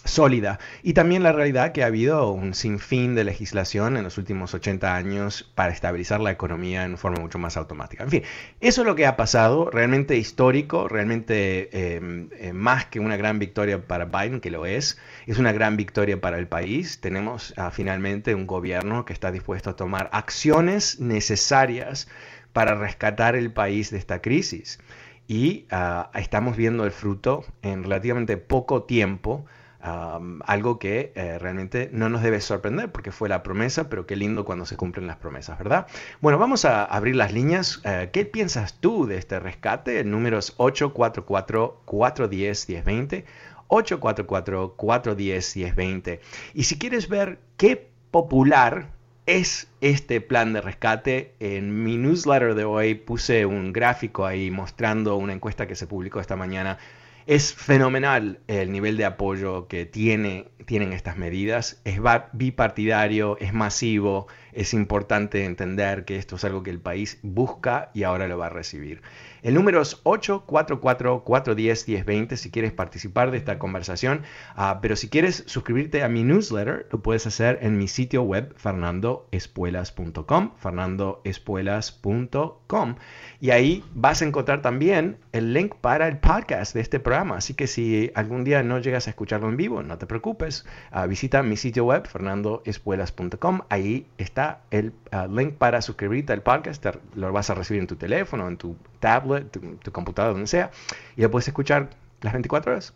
sólida. 0.05 0.59
Y 0.83 0.93
también 0.93 1.23
la 1.23 1.31
realidad 1.31 1.71
que 1.71 1.83
ha 1.83 1.87
habido 1.87 2.31
un 2.31 2.53
sinfín 2.53 3.15
de 3.15 3.23
legislación 3.23 3.97
en 3.97 4.03
los 4.03 4.17
últimos 4.17 4.53
80 4.53 4.95
años 4.95 5.49
para 5.55 5.71
estabilizar 5.71 6.19
la 6.19 6.31
economía 6.31 6.83
en 6.83 6.97
forma 6.97 7.19
mucho 7.19 7.39
más 7.39 7.57
automática. 7.57 8.03
En 8.03 8.09
fin, 8.09 8.23
eso 8.61 8.81
es 8.81 8.87
lo 8.87 8.95
que 8.95 9.05
ha 9.05 9.17
pasado, 9.17 9.69
realmente 9.71 10.17
histórico, 10.17 10.87
realmente 10.87 11.95
em, 11.95 12.29
eh, 12.37 12.53
más 12.53 12.85
que 12.85 12.99
una 12.99 13.17
gran 13.17 13.39
victoria 13.39 13.85
para 13.85 14.05
Biden, 14.05 14.39
que 14.39 14.51
lo 14.51 14.65
es, 14.65 14.97
es 15.27 15.37
una 15.37 15.51
gran 15.51 15.77
victoria 15.77 16.19
para 16.19 16.37
el 16.37 16.47
país. 16.47 17.01
Tenemos 17.01 17.53
ah, 17.57 17.71
finalmente 17.71 18.35
un 18.35 18.47
gobierno 18.47 19.05
que 19.05 19.13
está 19.13 19.31
dispuesto 19.31 19.71
a 19.71 19.75
tomar 19.75 20.09
acciones 20.13 20.99
necesarias 20.99 22.07
para 22.53 22.75
rescatar 22.75 23.35
el 23.35 23.51
país 23.51 23.91
de 23.91 23.97
esta 23.97 24.21
crisis. 24.21 24.79
Y 25.27 25.67
ah, 25.69 26.09
estamos 26.15 26.57
viendo 26.57 26.85
el 26.85 26.91
fruto 26.91 27.45
en 27.61 27.83
relativamente 27.83 28.37
poco 28.37 28.83
tiempo 28.83 29.45
algo 29.81 30.77
que 30.77 31.13
eh, 31.15 31.39
realmente 31.39 31.89
no 31.93 32.09
nos 32.09 32.21
debe 32.21 32.41
sorprender 32.41 32.91
porque 32.91 33.11
fue 33.11 33.29
la 33.29 33.41
promesa, 33.43 33.89
pero 33.89 34.05
qué 34.05 34.17
lindo 34.17 34.43
cuando 34.45 34.65
se 34.65 34.75
cumplen 34.75 35.07
las 35.07 35.15
promesas, 35.17 35.57
¿verdad? 35.57 35.87
Bueno, 36.21 36.37
vamos 36.37 36.65
a 36.65 36.83
abrir 36.83 37.15
las 37.15 37.31
líneas. 37.33 37.81
Eh, 37.85 38.09
¿Qué 38.11 38.25
piensas 38.25 38.73
tú 38.79 39.05
de 39.05 39.17
este 39.17 39.39
rescate? 39.39 40.01
El 40.01 40.11
número 40.11 40.37
es 40.37 40.57
844-410-1020. 40.57 43.23
844-410-1020. 43.69 46.19
Y 46.53 46.63
si 46.63 46.77
quieres 46.77 47.07
ver 47.07 47.39
qué 47.55 47.87
popular 48.11 48.89
es 49.27 49.67
este 49.79 50.19
plan 50.21 50.53
de 50.53 50.61
rescate, 50.61 51.35
en 51.39 51.83
mi 51.83 51.97
newsletter 51.97 52.55
de 52.55 52.63
hoy 52.65 52.95
puse 52.95 53.45
un 53.45 53.71
gráfico 53.71 54.25
ahí 54.25 54.49
mostrando 54.49 55.17
una 55.17 55.33
encuesta 55.33 55.67
que 55.67 55.75
se 55.75 55.85
publicó 55.85 56.19
esta 56.19 56.35
mañana 56.35 56.79
es 57.27 57.53
fenomenal 57.53 58.39
el 58.47 58.71
nivel 58.71 58.97
de 58.97 59.05
apoyo 59.05 59.67
que 59.67 59.85
tiene, 59.85 60.49
tienen 60.65 60.93
estas 60.93 61.17
medidas. 61.17 61.81
Es 61.83 61.99
bipartidario, 62.33 63.37
es 63.39 63.53
masivo, 63.53 64.27
es 64.53 64.73
importante 64.73 65.45
entender 65.45 66.05
que 66.05 66.15
esto 66.17 66.35
es 66.35 66.43
algo 66.43 66.63
que 66.63 66.71
el 66.71 66.79
país 66.79 67.19
busca 67.21 67.91
y 67.93 68.03
ahora 68.03 68.27
lo 68.27 68.37
va 68.37 68.47
a 68.47 68.49
recibir. 68.49 69.01
El 69.41 69.53
número 69.53 69.81
es 69.81 70.03
844-410-1020 70.03 72.35
si 72.35 72.51
quieres 72.51 72.73
participar 72.73 73.31
de 73.31 73.37
esta 73.37 73.57
conversación, 73.57 74.23
ah, 74.55 74.79
pero 74.81 74.97
si 74.97 75.07
quieres 75.09 75.43
suscribirte 75.47 76.03
a 76.03 76.09
mi 76.09 76.23
newsletter, 76.23 76.87
lo 76.91 77.01
puedes 77.01 77.25
hacer 77.25 77.59
en 77.61 77.77
mi 77.77 77.87
sitio 77.87 78.23
web 78.23 78.53
fernandoespuelas.com, 78.57 80.51
fernandoespuelas.com, 80.57 82.95
y 83.39 83.51
ahí 83.51 83.85
vas 83.93 84.21
a 84.21 84.25
encontrar 84.25 84.61
también 84.61 85.15
el 85.31 85.53
link 85.53 85.75
para 85.75 86.09
el 86.09 86.17
podcast 86.17 86.73
de 86.73 86.81
este 86.81 86.99
programa, 86.99 87.37
así 87.37 87.53
que 87.53 87.67
si 87.67 88.11
algún 88.15 88.43
día 88.43 88.61
no 88.63 88.79
llegas 88.79 89.07
a 89.07 89.11
escucharlo 89.11 89.47
en 89.47 89.55
vivo, 89.55 89.81
no 89.83 89.97
te 89.97 90.05
preocupes, 90.05 90.65
ah, 90.91 91.05
visita 91.05 91.43
mi 91.43 91.55
sitio 91.55 91.85
web 91.85 92.05
fernandoespuelas.com, 92.07 93.61
ahí 93.69 94.05
está 94.17 94.38
el 94.71 94.93
ah, 95.11 95.27
link 95.27 95.55
para 95.55 95.81
suscribirte 95.81 96.33
al 96.33 96.41
podcast, 96.41 96.85
lo 97.15 97.31
vas 97.31 97.49
a 97.49 97.55
recibir 97.55 97.81
en 97.81 97.87
tu 97.87 97.95
teléfono, 97.95 98.47
en 98.47 98.57
tu 98.57 98.75
tablet, 98.99 99.49
tu, 99.51 99.91
computadora, 99.91 100.33
donde 100.33 100.47
sea, 100.47 100.71
y 101.15 101.21
lo 101.21 101.31
puedes 101.31 101.47
escuchar 101.47 101.89
las 102.21 102.33
24 102.33 102.71
horas, 102.71 102.93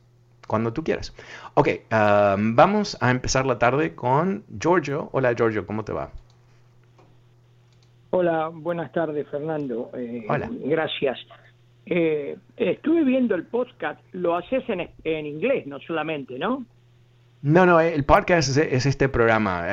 cuando 0.47 0.73
tú 0.73 0.83
quieras. 0.83 1.13
Ok, 1.53 1.69
um, 1.91 2.55
vamos 2.55 2.97
a 3.01 3.11
empezar 3.11 3.45
la 3.45 3.57
tarde 3.57 3.95
con 3.95 4.43
Giorgio. 4.59 5.09
Hola 5.11 5.33
Giorgio, 5.33 5.65
¿cómo 5.65 5.83
te 5.83 5.93
va? 5.93 6.11
Hola, 8.11 8.49
buenas 8.53 8.91
tardes 8.91 9.27
Fernando. 9.29 9.89
Eh, 9.95 10.25
Hola. 10.29 10.49
Gracias. 10.51 11.17
Eh, 11.85 12.37
estuve 12.55 13.03
viendo 13.03 13.35
el 13.35 13.43
podcast, 13.45 13.99
lo 14.13 14.35
haces 14.35 14.63
en, 14.69 14.89
en, 15.03 15.25
inglés, 15.25 15.67
no 15.67 15.79
solamente, 15.79 16.37
¿no? 16.37 16.63
No, 17.43 17.65
no, 17.65 17.81
el 17.81 18.05
podcast 18.05 18.57
es, 18.57 18.85
este 18.85 19.09
programa. 19.09 19.67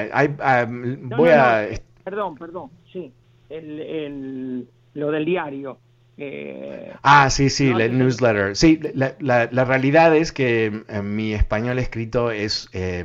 Um, 0.67 1.09
voy 1.09 1.31
a... 1.31 1.69
Perdón, 2.03 2.37
perdón, 2.37 2.71
sí, 2.93 3.13
el, 3.49 4.69
lo 4.95 5.11
del 5.13 5.25
diario. 5.25 5.79
Eh, 6.19 6.93
ah, 7.03 7.31
sí, 7.31 7.49
sí, 7.49 7.69
el 7.69 7.97
newsletter. 7.97 8.57
Sí, 8.57 8.81
la, 8.93 9.47
realidad 9.65 10.15
es 10.17 10.33
que 10.33 10.83
eh, 10.89 11.03
mi 11.03 11.33
español 11.33 11.79
escrito 11.79 12.33
es, 12.33 12.69
eh, 12.73 13.05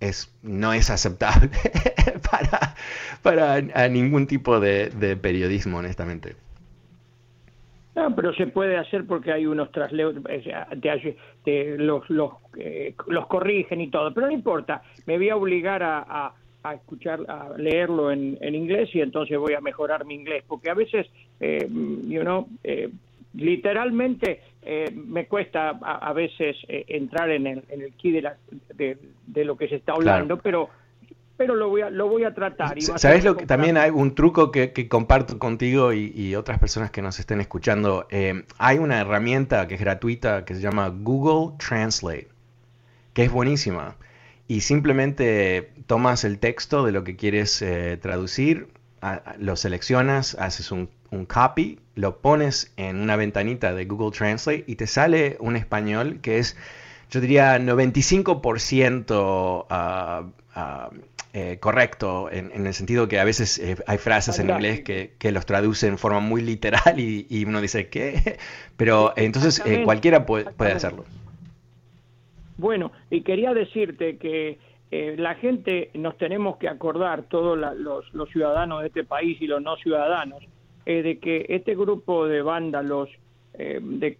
es 0.00 0.34
no 0.42 0.72
es 0.72 0.90
aceptable 0.90 1.50
para, 2.30 2.74
para 3.22 3.88
ningún 3.88 4.26
tipo 4.26 4.58
de, 4.58 5.16
periodismo, 5.22 5.78
honestamente. 5.78 6.34
No, 7.94 8.14
pero 8.16 8.32
se 8.34 8.46
puede 8.46 8.78
hacer 8.78 9.06
porque 9.06 9.32
hay 9.32 9.44
unos 9.44 9.70
trasleos, 9.70 10.14
te, 11.44 11.76
los, 11.76 12.08
los, 12.08 12.32
los 13.06 13.26
corrigen 13.26 13.82
y 13.82 13.90
todo, 13.90 14.14
pero 14.14 14.28
no 14.28 14.32
importa, 14.32 14.82
me 15.06 15.18
voy 15.18 15.28
a 15.28 15.36
obligar 15.36 15.82
a 15.82 16.32
a 16.62 16.74
escuchar, 16.74 17.20
a 17.28 17.56
leerlo 17.56 18.10
en, 18.10 18.38
en, 18.40 18.54
inglés 18.54 18.90
y 18.94 19.00
entonces 19.00 19.38
voy 19.38 19.54
a 19.54 19.60
mejorar 19.60 20.04
mi 20.04 20.14
inglés, 20.14 20.44
porque 20.46 20.70
a 20.70 20.74
veces, 20.74 21.06
eh, 21.40 21.66
you 21.68 22.20
know, 22.20 22.46
eh, 22.62 22.90
literalmente 23.34 24.40
eh, 24.62 24.90
me 24.94 25.26
cuesta 25.26 25.70
a, 25.70 26.12
veces 26.12 26.56
eh, 26.68 26.84
entrar 26.88 27.30
en 27.30 27.46
el, 27.46 27.64
en 27.68 27.82
el 27.82 27.92
key 27.94 28.12
de, 28.12 28.22
la, 28.22 28.36
de, 28.74 29.44
lo 29.44 29.56
que 29.56 29.68
se 29.68 29.76
está 29.76 29.92
hablando, 29.92 30.38
pero 30.38 30.68
pero 31.36 31.54
lo 31.54 31.68
voy 31.68 31.82
a, 31.82 31.90
lo 31.90 32.08
voy 32.08 32.24
a 32.24 32.34
tratar. 32.34 32.78
Y 32.78 32.82
¿Sabes 32.82 33.24
lo 33.24 33.36
que 33.36 33.46
también 33.46 33.76
hay 33.76 33.90
un 33.90 34.14
truco 34.14 34.50
que, 34.50 34.72
que 34.72 34.88
comparto 34.88 35.38
contigo 35.38 35.92
y, 35.92 36.12
y, 36.14 36.34
otras 36.34 36.58
personas 36.58 36.90
que 36.90 37.02
nos 37.02 37.18
estén 37.18 37.40
escuchando? 37.40 38.06
hay 38.58 38.78
una 38.78 39.00
herramienta 39.00 39.66
que 39.66 39.74
es 39.74 39.80
gratuita 39.80 40.44
que 40.44 40.54
se 40.54 40.60
llama 40.60 40.88
Google 40.88 41.56
Translate, 41.58 42.28
que 43.14 43.24
es 43.24 43.32
buenísima 43.32 43.96
y 44.52 44.60
simplemente 44.60 45.72
tomas 45.86 46.24
el 46.24 46.38
texto 46.38 46.84
de 46.84 46.92
lo 46.92 47.04
que 47.04 47.16
quieres 47.16 47.62
eh, 47.62 47.96
traducir, 47.96 48.68
lo 49.38 49.56
seleccionas, 49.56 50.34
haces 50.34 50.70
un, 50.70 50.90
copy, 51.26 51.80
lo 51.94 52.18
pones 52.18 52.70
en 52.76 52.98
una 52.98 53.16
ventanita 53.16 53.72
de 53.72 53.86
Google 53.86 54.10
Translate 54.10 54.64
y 54.66 54.76
te 54.76 54.86
sale 54.86 55.38
un 55.40 55.56
español 55.56 56.18
que 56.20 56.38
es, 56.38 56.54
yo 57.10 57.22
diría, 57.22 57.58
95% 57.58 59.66
ah, 59.70 60.24
ah, 60.54 60.90
eh, 61.32 61.58
correcto, 61.60 62.30
en, 62.30 62.66
el 62.66 62.74
sentido 62.74 63.08
que 63.08 63.18
a 63.18 63.24
veces 63.24 63.58
eh, 63.58 63.76
hay 63.86 63.98
frases 63.98 64.38
en 64.38 64.50
inglés 64.50 64.82
que, 64.82 65.32
los 65.32 65.46
traducen 65.46 65.90
en 65.90 65.98
forma 65.98 66.20
muy 66.20 66.42
literal 66.42 66.98
y, 66.98 67.44
uno 67.46 67.60
dice, 67.60 67.88
¿qué? 67.88 68.38
Pero 68.76 69.12
entonces 69.16 69.62
cualquiera 69.84 70.26
puede 70.26 70.72
hacerlo. 70.72 71.04
Bueno, 72.56 72.92
y 73.10 73.22
quería 73.22 73.54
decirte 73.54 74.18
que 74.18 74.58
eh, 74.92 75.16
la 75.16 75.34
gente 75.36 75.90
nos 75.94 76.18
tenemos 76.18 76.58
que 76.58 76.68
acordar, 76.68 77.22
todos 77.22 77.58
los, 77.58 78.30
ciudadanos 78.30 78.82
de 78.82 78.88
este 78.88 79.04
país 79.04 79.40
y 79.40 79.46
los 79.46 79.62
no 79.62 79.76
ciudadanos, 79.76 80.44
eh, 80.84 81.02
de 81.02 81.18
que 81.18 81.46
este 81.48 81.74
grupo 81.74 82.26
de 82.26 82.42
vándalos 82.42 83.08
eh, 83.54 83.78
de, 83.82 84.16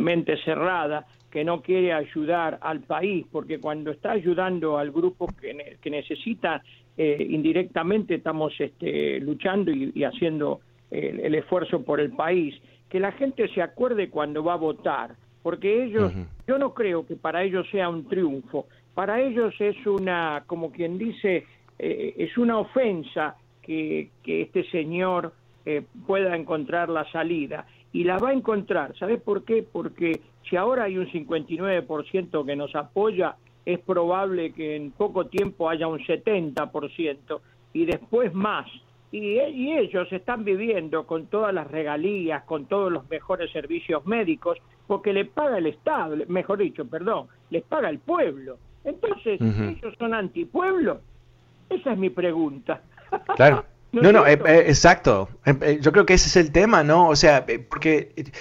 mente 0.00 0.36
cerrada 0.44 1.06
que 1.30 1.44
no 1.44 1.62
quiere 1.62 1.92
ayudar 1.92 2.58
al 2.60 2.80
país, 2.80 3.26
porque 3.30 3.58
cuando 3.58 3.90
está 3.90 4.12
ayudando 4.12 4.76
al 4.76 4.90
grupo 4.90 5.28
que, 5.40 5.78
que 5.80 5.90
necesita, 5.90 6.62
indirectamente 6.94 8.16
estamos 8.16 8.52
este, 8.58 9.18
luchando 9.18 9.70
y, 9.70 10.04
haciendo 10.04 10.60
el 10.90 11.34
esfuerzo 11.34 11.82
por 11.82 12.00
el 12.00 12.12
país, 12.12 12.54
que 12.90 13.00
la 13.00 13.12
gente 13.12 13.48
se 13.48 13.62
acuerde 13.62 14.10
cuando 14.10 14.44
va 14.44 14.52
a 14.52 14.56
votar 14.56 15.16
porque 15.42 15.84
ellos, 15.84 16.12
yo 16.46 16.58
no 16.58 16.72
creo 16.72 17.04
que 17.06 17.16
para 17.16 17.42
ellos 17.42 17.66
sea 17.70 17.88
un 17.88 18.06
triunfo, 18.06 18.66
para 18.94 19.20
ellos 19.20 19.54
es 19.58 19.76
una, 19.86 20.44
como 20.46 20.70
quien 20.70 20.98
dice, 20.98 21.46
eh, 21.78 22.14
es 22.16 22.38
una 22.38 22.58
ofensa 22.58 23.36
que, 23.60 24.10
que 24.22 24.42
este 24.42 24.64
señor 24.70 25.32
eh, 25.66 25.82
pueda 26.06 26.36
encontrar 26.36 26.88
la 26.88 27.10
salida 27.10 27.66
y 27.92 28.04
la 28.04 28.18
va 28.18 28.30
a 28.30 28.32
encontrar. 28.32 28.96
¿Sabes 28.98 29.20
por 29.20 29.44
qué? 29.44 29.66
Porque 29.70 30.20
si 30.48 30.56
ahora 30.56 30.84
hay 30.84 30.98
un 30.98 31.06
59% 31.06 32.46
que 32.46 32.56
nos 32.56 32.74
apoya, 32.74 33.36
es 33.64 33.78
probable 33.80 34.52
que 34.52 34.76
en 34.76 34.90
poco 34.92 35.26
tiempo 35.26 35.68
haya 35.68 35.86
un 35.86 36.00
70% 36.00 37.40
y 37.72 37.84
después 37.86 38.34
más. 38.34 38.66
Y, 39.10 39.38
y, 39.38 39.72
ellos 39.76 40.10
están 40.10 40.42
viviendo 40.42 41.06
con 41.06 41.26
todas 41.26 41.52
las 41.52 41.70
regalías, 41.70 42.44
con 42.44 42.64
todos 42.64 42.90
los 42.90 43.08
mejores 43.10 43.52
servicios 43.52 44.06
médicos, 44.06 44.56
porque 44.86 45.12
le 45.12 45.26
paga 45.26 45.58
el 45.58 45.66
Estado, 45.66 46.16
mejor 46.28 46.58
dicho, 46.58 46.86
perdón, 46.86 47.26
les 47.50 47.62
paga 47.62 47.90
el 47.90 47.98
pueblo. 47.98 48.56
Entonces, 48.84 49.38
¿ellos 49.40 49.94
son 49.98 50.14
antipueblo? 50.14 51.00
Esa 51.68 51.92
es 51.92 51.98
mi 51.98 52.10
pregunta. 52.10 52.82
Claro. 53.36 53.64
No, 53.92 54.10
no, 54.10 54.26
eh, 54.26 54.40
eh, 54.46 54.64
exacto. 54.68 55.28
Eh, 55.44 55.78
yo 55.82 55.92
creo 55.92 56.06
que 56.06 56.14
ese 56.14 56.28
es 56.28 56.36
el 56.36 56.50
tema, 56.50 56.82
¿no? 56.82 57.08
O 57.08 57.16
sea, 57.16 57.44
porque 57.68 58.32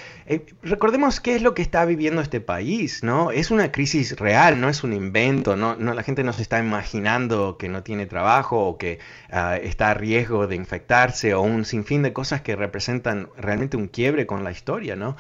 recordemos 0.64 1.20
qué 1.20 1.36
es 1.36 1.42
lo 1.42 1.54
que 1.54 1.62
está 1.62 1.84
viviendo 1.84 2.22
este 2.22 2.40
país, 2.40 3.04
¿no? 3.04 3.32
Es 3.32 3.52
una 3.52 3.70
crisis 3.70 4.18
real, 4.18 4.62
no 4.62 4.70
es 4.70 4.84
un 4.86 4.94
invento, 4.94 5.58
no, 5.58 5.76
no 5.76 5.94
la 5.94 6.04
gente 6.04 6.24
no 6.24 6.32
se 6.32 6.42
está 6.42 6.60
imaginando 6.60 7.58
que 7.58 7.68
no 7.68 7.84
tiene 7.84 8.06
trabajo 8.06 8.66
o 8.66 8.78
que 8.78 9.00
ah, 9.30 9.58
está 9.58 9.92
a 9.92 9.94
riesgo 9.94 10.48
de 10.48 10.56
infectarse 10.56 11.34
o 11.34 11.42
un 11.42 11.66
sinfín 11.66 12.02
de 12.02 12.14
cosas 12.14 12.42
que 12.42 12.56
representan 12.56 13.28
realmente 13.36 13.76
un 13.76 13.88
quiebre 13.88 14.26
con 14.26 14.46
la 14.46 14.52
historia, 14.52 14.96
¿no? 14.96 15.18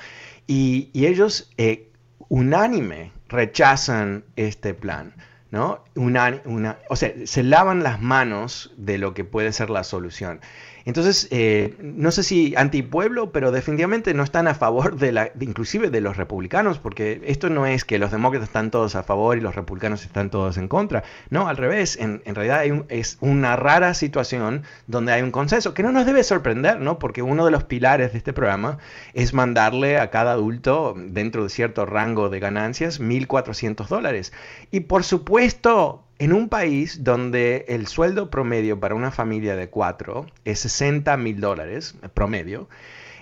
Y, 0.47 0.91
ellos 0.93 1.51
eh, 1.57 1.89
unánime 2.29 3.11
rechazan 3.27 4.23
este 4.35 4.73
plan. 4.73 5.13
¿No? 5.51 5.84
Una, 5.96 6.41
una, 6.46 6.79
o 6.89 6.96
sea, 6.96 7.13
se 7.25 7.43
lavan 7.43 7.84
las 7.84 8.01
manos 8.01 8.74
de 8.77 8.98
lo 8.98 9.13
que 9.13 9.25
puede 9.25 9.51
ser 9.51 9.70
la 9.70 9.84
solución. 9.84 10.39
Entonces, 10.85 11.27
eh, 11.31 11.75
no 11.81 12.11
sé 12.11 12.23
si 12.23 12.55
antipueblo, 12.55 13.31
pero 13.31 13.51
definitivamente 13.51 14.13
no 14.13 14.23
están 14.23 14.47
a 14.47 14.55
favor 14.55 14.97
de 14.97 15.11
la, 15.11 15.31
inclusive 15.39 15.89
de 15.89 16.01
los 16.01 16.17
republicanos, 16.17 16.79
porque 16.79 17.21
esto 17.25 17.50
no 17.50 17.65
es 17.65 17.85
que 17.85 18.00
los 18.00 18.11
demócratas 18.11 18.50
están 18.50 18.71
todos 18.71 18.95
a 18.95 19.03
favor 19.03 19.38
y 19.38 19.41
los 19.41 19.55
republicanos 19.55 20.03
están 20.03 20.29
todos 20.29 20.57
en 20.57 20.67
contra. 20.67 21.03
No, 21.29 21.47
al 21.47 21.57
revés, 21.57 21.97
en, 22.00 22.21
realidad 22.25 22.63
es 22.89 23.17
una 23.21 23.55
rara 23.55 23.93
situación 23.93 24.63
donde 24.88 25.11
hay 25.13 25.21
un 25.21 25.31
consenso, 25.31 25.73
que 25.73 25.83
no 25.83 25.91
nos 25.91 26.05
debe 26.05 26.23
sorprender, 26.23 26.79
¿no? 26.79 27.00
Porque 27.00 27.21
uno 27.21 27.45
de 27.45 27.51
los 27.51 27.63
pilares 27.63 28.11
de 28.11 28.17
este 28.17 28.33
programa 28.33 28.77
es 29.13 29.33
mandarle 29.33 30.00
a 30.00 30.09
cada 30.09 30.31
adulto, 30.33 30.95
dentro 30.97 31.43
de 31.43 31.50
cierto 31.50 31.85
rango 31.85 32.29
de 32.29 32.39
ganancias, 32.39 33.00
1.400 33.00 33.88
dólares. 33.88 34.33
Y 34.71 34.81
por 34.81 35.03
supuesto, 35.03 36.03
en 36.21 36.33
un 36.33 36.49
país 36.49 37.03
donde 37.03 37.65
el 37.67 37.87
sueldo 37.87 38.29
promedio 38.29 38.79
para 38.79 38.93
una 38.93 39.09
familia 39.09 39.55
de 39.55 39.69
cuatro 39.69 40.27
es 40.45 40.59
60 40.59 41.17
mil 41.17 41.41
dólares 41.41 41.95
promedio, 42.13 42.69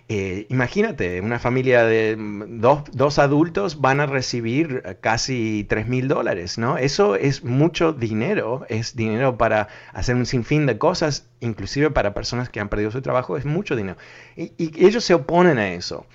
eh, 0.10 0.48
imagínate, 0.50 1.22
una 1.22 1.39
familia 1.39 1.86
de 1.86 2.18
dos, 2.20 3.18
adultos 3.18 3.79
van 3.79 4.01
a 4.01 4.06
recibir 4.06 4.84
casi 5.00 5.65
3 5.70 5.88
mil 5.88 6.10
dólares, 6.10 6.58
¿no? 6.58 6.77
Eso 6.77 7.15
es 7.15 7.46
mucho 7.46 7.94
dinero, 7.94 8.65
es 8.68 8.98
dinero 8.98 9.38
para 9.38 9.70
hacer 9.94 10.18
un 10.18 10.25
sinfín 10.25 10.65
de 10.65 10.77
cosas, 10.77 11.25
inclusive 11.39 11.91
para 11.91 12.13
personas 12.13 12.50
que 12.50 12.60
han 12.60 12.68
perdido 12.68 12.91
su 12.91 13.01
trabajo, 13.01 13.38
es 13.38 13.46
mucho 13.46 13.77
dinero. 13.77 13.98
y 14.36 14.86
ellos 14.86 15.06
se 15.06 15.13
oponen 15.13 15.58
a 15.58 15.72
eso. 15.72 16.06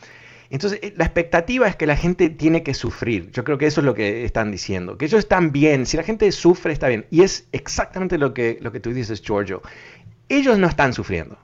Entonces, 0.54 0.78
eh, 0.82 0.94
la 0.96 1.04
expectativa 1.04 1.66
es 1.66 1.74
que 1.74 1.84
la 1.84 1.96
gente 1.96 2.30
tiene 2.30 2.62
que 2.62 2.74
sufrir. 2.74 3.32
Yo 3.32 3.42
creo 3.42 3.58
que 3.58 3.66
eso 3.66 3.80
es 3.80 3.84
lo 3.84 3.92
que 3.92 4.24
están 4.24 4.52
diciendo. 4.52 4.96
Que 4.96 5.06
ellos 5.06 5.18
están 5.18 5.50
bien. 5.50 5.84
Si 5.84 5.96
la 5.96 6.04
gente 6.04 6.30
sufre, 6.30 6.72
está 6.72 6.86
bien. 6.86 7.06
Y 7.10 7.22
es 7.22 7.48
exactamente 7.50 8.18
lo 8.18 8.34
que, 8.34 8.58
lo 8.60 8.70
que 8.70 8.78
tú 8.78 8.92
dices, 8.92 9.20
Giorgio. 9.20 9.62
Ellos 10.28 10.56
no 10.56 10.68
están 10.68 10.92
sufriendo. 10.92 11.38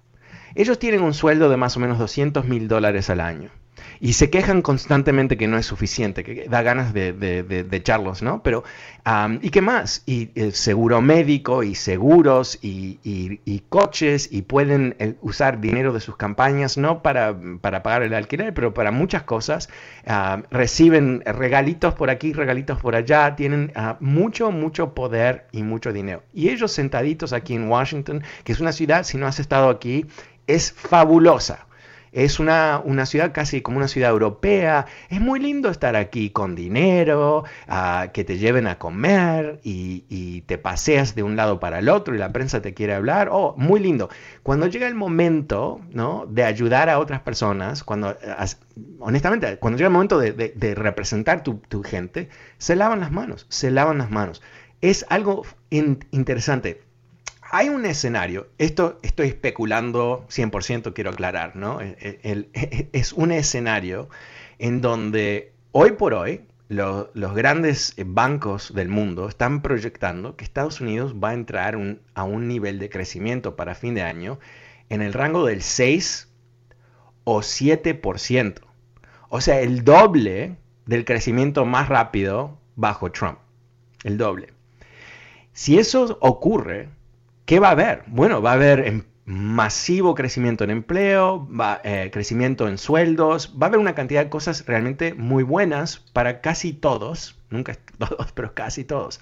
Ellos 0.55 0.79
tienen 0.79 1.03
un 1.03 1.13
sueldo 1.13 1.51
de 1.51 1.57
más 1.57 1.77
o 1.77 1.81
menos 1.81 1.99
200 1.99 2.45
mil 2.45 2.69
dólares 2.69 3.11
al 3.11 3.21
año 3.21 3.51
y 4.01 4.15
se 4.15 4.31
quejan 4.31 4.63
constantemente 4.63 5.37
que 5.37 5.47
no 5.47 5.59
es 5.59 5.67
suficiente, 5.67 6.25
que 6.25 6.49
da 6.49 6.63
ganas 6.63 6.95
de, 6.95 7.13
de, 7.13 7.77
echarlos, 7.77 8.23
¿no? 8.23 8.43
Pero, 8.43 8.65
¿y 9.43 9.51
qué 9.51 9.61
más? 9.61 10.03
Y 10.07 10.31
eh, 10.35 10.53
seguro 10.53 11.03
médico 11.03 11.63
y 11.63 11.75
seguros 11.75 12.59
y, 12.63 13.63
coches 13.69 14.29
y 14.33 14.43
pueden 14.43 14.97
eh, 14.99 15.15
usar 15.21 15.61
dinero 15.61 15.93
de 15.93 16.01
sus 16.01 16.17
campañas, 16.17 16.79
no 16.79 17.03
para, 17.03 17.37
para 17.61 17.83
pagar 17.83 18.03
el 18.03 18.15
alquiler, 18.15 18.55
pero 18.55 18.73
para 18.73 18.91
muchas 18.91 19.23
cosas. 19.25 19.69
reciben 20.51 21.23
regalitos 21.27 21.95
por 21.95 22.09
aquí, 22.09 22.33
regalitos 22.33 22.81
por 22.81 22.97
allá, 22.97 23.37
tienen 23.37 23.71
ah, 23.75 23.99
mucho, 24.01 24.51
mucho 24.51 24.95
poder 24.95 25.47
y 25.53 25.63
mucho 25.63 25.93
dinero. 25.93 26.23
Y 26.33 26.49
ellos 26.49 26.73
sentaditos 26.73 27.35
aquí 27.35 27.55
en 27.55 27.69
Washington, 27.69 28.23
que 28.45 28.53
es 28.53 28.61
una 28.61 28.73
ciudad, 28.73 29.05
si 29.05 29.19
no 29.19 29.27
has 29.27 29.39
estado 29.39 29.69
aquí, 29.69 30.07
es 30.47 30.73
fabulosa 30.73 31.67
es 32.13 32.41
una, 32.41 32.83
ciudad 33.07 33.33
casi 33.33 33.63
como 33.63 33.79
una 33.79 33.89
ciudad 33.89 34.11
europea. 34.11 34.87
Es 35.09 35.21
muy 35.21 35.41
lindo 35.41 35.71
estar 35.71 35.97
aquí 35.97 36.31
con 36.31 36.55
dinero, 36.55 37.45
ah, 37.69 38.09
que 38.13 38.25
te 38.25 38.39
lleven 38.39 38.67
a 38.67 38.79
comer 38.79 39.61
y, 39.63 40.43
te 40.47 40.59
paseas 40.59 41.15
de 41.15 41.23
un 41.23 41.37
lado 41.37 41.61
para 41.61 41.79
el 41.79 41.89
otro 41.89 42.15
y 42.15 42.19
la 42.19 42.33
prensa 42.33 42.61
te 42.63 42.75
quiere 42.75 42.95
hablar. 42.95 43.29
Oh, 43.31 43.55
muy 43.57 43.81
lindo. 43.81 44.09
Cuando 44.43 44.67
llega 44.67 44.89
el 44.89 44.95
momento 44.95 45.81
¿no? 45.93 46.27
de 46.29 46.45
ayudar 46.45 46.89
a 46.89 46.99
otras 46.99 47.21
personas, 47.21 47.85
cuando, 47.85 48.17
honestamente, 48.99 49.59
cuando 49.59 49.77
llega 49.77 49.89
el 49.89 49.93
momento 49.93 50.19
de, 50.19 50.75
representar 50.75 51.43
tu, 51.43 51.59
tu, 51.69 51.83
gente, 51.83 52.29
se 52.59 52.75
lavan 52.75 53.01
las 53.01 53.13
manos, 53.13 53.47
se 53.49 53.71
lavan 53.71 53.99
las 53.99 54.11
manos. 54.11 54.43
Es 54.81 55.07
algo 55.09 55.45
interesante 55.71 56.81
hay 57.53 57.69
un 57.69 57.85
escenario, 57.85 58.49
esto 58.59 58.99
estoy 59.03 59.29
especulando 59.29 60.25
100%, 60.29 60.95
quiero 60.95 61.11
aclarar, 61.11 61.57
¿no? 61.57 61.81
es 61.81 63.13
un 63.13 63.33
escenario 63.33 64.09
en 64.59 64.81
donde 64.81 65.53
hoy 65.73 65.93
por 65.93 66.15
hoy 66.15 66.43
los 66.69 67.35
grandes 67.35 67.95
bancos 68.07 68.73
del 68.73 68.89
mundo 68.89 69.29
están 69.29 69.63
proyectando 69.63 70.37
que 70.37 70.45
Estados 70.45 70.81
Unidos 70.81 71.17
va 71.23 71.31
a 71.31 71.35
entrar 71.35 71.77
a 72.15 72.25
un 72.25 72.49
nivel 72.49 72.79
de 72.79 72.89
crecimiento 72.89 73.57
para 73.57 73.75
fin 73.75 73.95
de 73.95 74.03
año 74.03 74.39
en 74.89 75.03
el 75.03 75.13
rango 75.13 75.45
del 75.45 75.63
6 75.63 76.29
o 77.25 77.41
7%. 77.41 78.61
O 79.29 79.41
sea, 79.41 79.61
el 79.61 79.85
doble 79.85 80.57
del 80.87 81.05
crecimiento 81.05 81.65
más 81.65 81.89
rápido 81.89 82.59
bajo 82.77 83.11
Trump. 83.11 83.39
El 84.05 84.17
doble. 84.17 84.53
Si 85.53 85.79
eso 85.79 86.19
ocurre, 86.21 86.89
¿Qué 87.51 87.59
va 87.59 87.67
a 87.67 87.73
haber? 87.73 88.05
Bueno, 88.07 88.41
va 88.41 88.53
a 88.53 88.55
haber 88.55 89.03
masivo 89.25 90.15
crecimiento 90.15 90.63
en 90.63 90.71
empleo, 90.71 91.49
eh, 91.83 92.09
crecimiento 92.13 92.69
en 92.69 92.79
sueldos, 92.79 93.57
va 93.61 93.67
a 93.67 93.71
haber 93.71 93.81
una 93.81 93.97
cantidad 93.97 94.23
de 94.23 94.31
cosas 94.31 94.65
realmente 94.67 95.15
muy 95.15 95.43
buenas 95.43 95.99
para 95.99 96.43
casi 96.43 96.73
todos, 96.73 97.41
nunca 97.51 97.75
todos, 97.99 98.31
pero 98.31 98.55
casi 98.55 98.85
todos. 98.85 99.21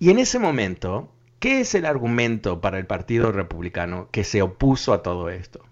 Y 0.00 0.10
en 0.10 0.18
ese 0.18 0.40
momento, 0.40 1.14
¿qué 1.38 1.60
es 1.60 1.76
el 1.76 1.86
argumento 1.86 2.60
para 2.60 2.80
el 2.80 2.86
Partido 2.86 3.30
Republicano 3.30 4.08
que 4.10 4.24
se 4.24 4.42
opuso 4.42 4.92
a 4.92 5.04
todo 5.04 5.30
esto? 5.30 5.64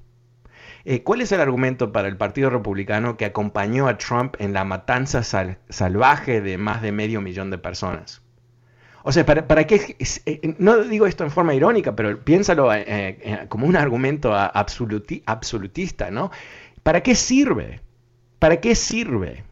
Eh, 0.84 1.02
¿Cuál 1.02 1.22
es 1.22 1.32
el 1.32 1.40
argumento 1.40 1.90
para 1.90 2.06
el 2.06 2.16
Partido 2.16 2.50
Republicano 2.50 3.16
que 3.16 3.24
acompañó 3.24 3.88
a 3.88 3.98
Trump 3.98 4.36
en 4.38 4.52
la 4.52 4.62
matanza 4.62 5.24
salvaje 5.24 6.40
de 6.40 6.56
más 6.56 6.82
de 6.82 6.92
medio 6.92 7.20
millón 7.20 7.50
de 7.50 7.58
personas? 7.58 8.23
O 9.06 9.12
sea, 9.12 9.26
¿para, 9.26 9.46
para 9.46 9.66
qué? 9.66 9.96
Eh, 10.24 10.54
no 10.58 10.78
digo 10.78 11.06
esto 11.06 11.24
en 11.24 11.30
forma 11.30 11.54
irónica, 11.54 11.94
pero 11.94 12.18
piénsalo 12.24 12.72
eh, 12.72 12.84
eh, 12.86 13.46
como 13.50 13.66
un 13.66 13.76
argumento 13.76 14.34
absolutista, 14.34 16.10
¿no? 16.10 16.30
¿Para 16.82 17.02
qué 17.02 17.14
sirve? 17.14 17.82
¿Para 18.38 18.62
qué 18.62 18.74
sirve? 18.74 19.44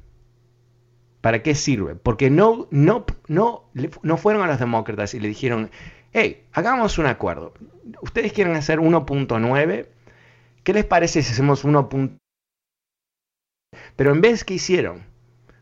¿Para 1.20 1.42
qué 1.42 1.54
sirve? 1.54 1.96
Porque 1.96 2.30
no, 2.30 2.66
no, 2.70 3.04
no, 3.28 3.64
no 4.02 4.16
fueron 4.16 4.42
a 4.42 4.46
los 4.46 4.58
demócratas 4.58 5.12
y 5.12 5.20
le 5.20 5.28
dijeron, 5.28 5.70
hey, 6.14 6.44
hagamos 6.52 6.96
un 6.96 7.04
acuerdo. 7.04 7.52
Ustedes 8.00 8.32
quieren 8.32 8.56
hacer 8.56 8.80
1.9, 8.80 9.86
¿qué 10.64 10.72
les 10.72 10.86
parece 10.86 11.22
si 11.22 11.30
hacemos 11.30 11.62
1. 11.64 11.90
Pero 13.96 14.12
en 14.12 14.20
vez 14.22 14.44
que 14.44 14.54
hicieron, 14.54 15.04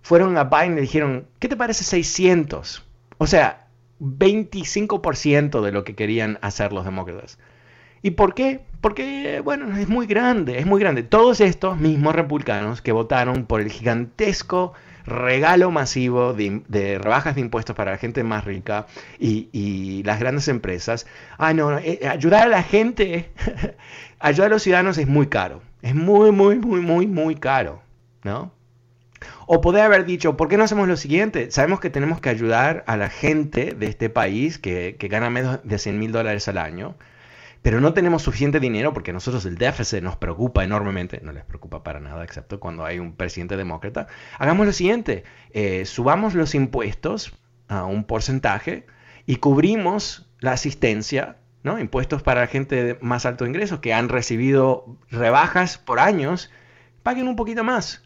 fueron 0.00 0.38
a 0.38 0.44
Biden 0.44 0.72
y 0.72 0.76
le 0.76 0.80
dijeron, 0.82 1.26
¿qué 1.40 1.48
te 1.48 1.56
parece 1.56 1.82
600? 1.82 2.86
O 3.18 3.26
sea, 3.26 3.59
25% 4.00 5.60
de 5.60 5.72
lo 5.72 5.84
que 5.84 5.94
querían 5.94 6.38
hacer 6.42 6.72
los 6.72 6.84
demócratas. 6.84 7.38
¿Y 8.02 8.12
por 8.12 8.34
qué? 8.34 8.60
Porque, 8.80 9.40
bueno, 9.44 9.76
es 9.76 9.88
muy 9.88 10.06
grande, 10.06 10.58
es 10.58 10.66
muy 10.66 10.80
grande. 10.80 11.02
Todos 11.02 11.40
estos 11.40 11.76
mismos 11.78 12.14
republicanos 12.14 12.80
que 12.80 12.92
votaron 12.92 13.44
por 13.44 13.60
el 13.60 13.70
gigantesco 13.70 14.72
regalo 15.04 15.70
masivo 15.70 16.32
de, 16.32 16.98
rebajas 16.98 17.34
de 17.34 17.40
impuestos 17.42 17.76
para 17.76 17.92
la 17.92 17.98
gente 17.98 18.22
más 18.24 18.44
rica 18.44 18.86
y, 19.18 20.02
las 20.04 20.18
grandes 20.18 20.48
empresas. 20.48 21.06
Ah, 21.36 21.52
no, 21.52 21.78
eh, 21.78 22.00
ayudar 22.08 22.44
a 22.44 22.48
la 22.48 22.62
gente, 22.62 23.30
ayudar 24.18 24.50
a 24.50 24.54
los 24.54 24.62
ciudadanos 24.62 24.96
es 24.98 25.06
muy 25.06 25.26
caro. 25.26 25.62
Es 25.82 25.94
muy, 25.94 26.32
muy, 26.32 26.58
muy, 26.58 26.80
muy, 26.80 27.06
muy 27.06 27.34
caro, 27.34 27.82
¿no? 28.22 28.52
O 29.46 29.60
poder 29.60 29.82
haber 29.82 30.04
dicho, 30.04 30.36
¿por 30.36 30.48
qué 30.48 30.56
no 30.56 30.64
hacemos 30.64 30.88
lo 30.88 30.96
siguiente? 30.96 31.50
Sabemos 31.50 31.80
que 31.80 31.90
tenemos 31.90 32.20
que 32.20 32.28
ayudar 32.28 32.84
a 32.86 32.96
la 32.96 33.10
gente 33.10 33.74
de 33.74 33.86
este 33.86 34.10
país 34.10 34.58
que, 34.58 34.96
gana 35.00 35.30
menos 35.30 35.60
de 35.64 35.78
100 35.78 35.98
mil 35.98 36.12
dólares 36.12 36.48
al 36.48 36.58
año, 36.58 36.96
pero 37.62 37.80
no 37.80 37.92
tenemos 37.92 38.22
suficiente 38.22 38.60
dinero 38.60 38.92
porque 38.94 39.10
a 39.10 39.14
nosotros 39.14 39.44
el 39.44 39.58
déficit 39.58 40.02
nos 40.02 40.16
preocupa 40.16 40.64
enormemente, 40.64 41.20
no 41.22 41.32
les 41.32 41.44
preocupa 41.44 41.82
para 41.82 42.00
nada, 42.00 42.24
excepto 42.24 42.60
cuando 42.60 42.84
hay 42.84 42.98
un 42.98 43.14
presidente 43.14 43.56
demócrata. 43.56 44.06
Hagamos 44.38 44.66
lo 44.66 44.72
siguiente, 44.72 45.24
eh, 45.50 45.84
subamos 45.84 46.34
los 46.34 46.54
impuestos 46.54 47.32
a 47.68 47.84
un 47.84 48.04
porcentaje 48.04 48.86
y 49.26 49.36
cubrimos 49.36 50.28
la 50.40 50.52
asistencia 50.52 51.36
¿no? 51.62 51.78
Impuestos 51.78 52.22
para 52.22 52.46
gente 52.46 52.82
de 52.82 52.98
más 53.02 53.26
alto 53.26 53.44
ingreso 53.44 53.82
que 53.82 53.92
han 53.92 54.08
recibido 54.08 54.96
rebajas 55.10 55.76
por 55.76 56.00
años, 56.00 56.50
paguen 57.02 57.28
un 57.28 57.36
poquito 57.36 57.64
más 57.64 58.02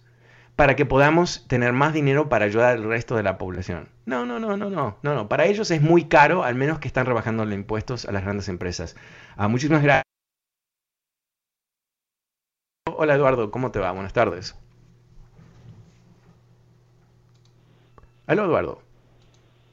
para 0.57 0.77
que 0.77 0.87
podamos 0.87 1.47
tener 1.49 1.73
más 1.73 1.93
dinero 1.93 2.29
para 2.29 2.45
ayudar 2.45 2.77
al 2.77 2.85
resto 2.85 3.17
de 3.17 3.23
la 3.23 3.39
población. 3.39 3.89
No, 4.07 4.25
no, 4.25 4.39
no, 4.39 4.57
no, 4.57 4.71
no, 4.71 4.97
no, 5.03 5.15
no. 5.15 5.29
Para 5.29 5.47
ellos 5.47 5.71
es 5.71 5.83
muy 5.83 6.05
caro, 6.05 6.45
al 6.45 6.55
menos 6.55 6.79
que 6.79 6.89
están 6.89 7.07
rebajando 7.07 7.45
los 7.45 7.55
impuestos 7.55 8.07
a 8.07 8.13
las 8.13 8.23
grandes 8.23 8.49
empresas. 8.49 8.97
Ah, 9.37 9.49
muchísimas 9.49 9.83
gracias. 9.83 10.05
Hola 12.97 13.15
Eduardo, 13.15 13.51
¿cómo 13.51 13.73
te 13.73 13.81
va? 13.81 13.91
Buenas 13.91 14.13
tardes. 14.13 14.57
Hola 18.29 18.45
Eduardo. 18.45 18.79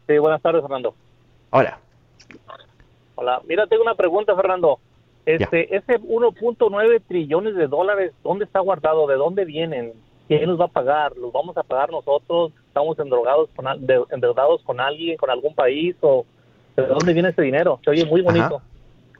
Sí, 0.07 0.17
buenas 0.17 0.41
tardes 0.41 0.61
Fernando. 0.61 0.95
Hola. 1.51 1.79
Hola, 3.15 3.41
mira, 3.47 3.67
tengo 3.67 3.83
una 3.83 3.95
pregunta 3.95 4.35
Fernando. 4.35 4.79
Este, 5.25 5.75
ese 5.75 5.99
1.9 5.99 7.01
trillones 7.07 7.55
de 7.55 7.67
dólares, 7.67 8.13
¿dónde 8.23 8.45
está 8.45 8.59
guardado? 8.59 9.05
¿De 9.05 9.15
dónde 9.15 9.45
vienen? 9.45 9.93
¿Quién 10.37 10.49
los 10.49 10.59
va 10.59 10.65
a 10.65 10.69
pagar? 10.69 11.17
¿Los 11.17 11.33
vamos 11.33 11.57
a 11.57 11.63
pagar 11.63 11.91
nosotros? 11.91 12.53
¿Estamos 12.67 12.97
endrogados 12.99 13.49
con, 13.53 13.65
endeudados 13.67 14.61
con 14.63 14.79
alguien, 14.79 15.17
con 15.17 15.29
algún 15.29 15.53
país? 15.53 15.95
¿O 15.99 16.25
de 16.77 16.87
dónde 16.87 17.11
viene 17.11 17.29
ese 17.29 17.41
dinero? 17.41 17.81
Se 17.83 17.89
oye 17.89 18.05
muy 18.05 18.21
bonito. 18.21 18.61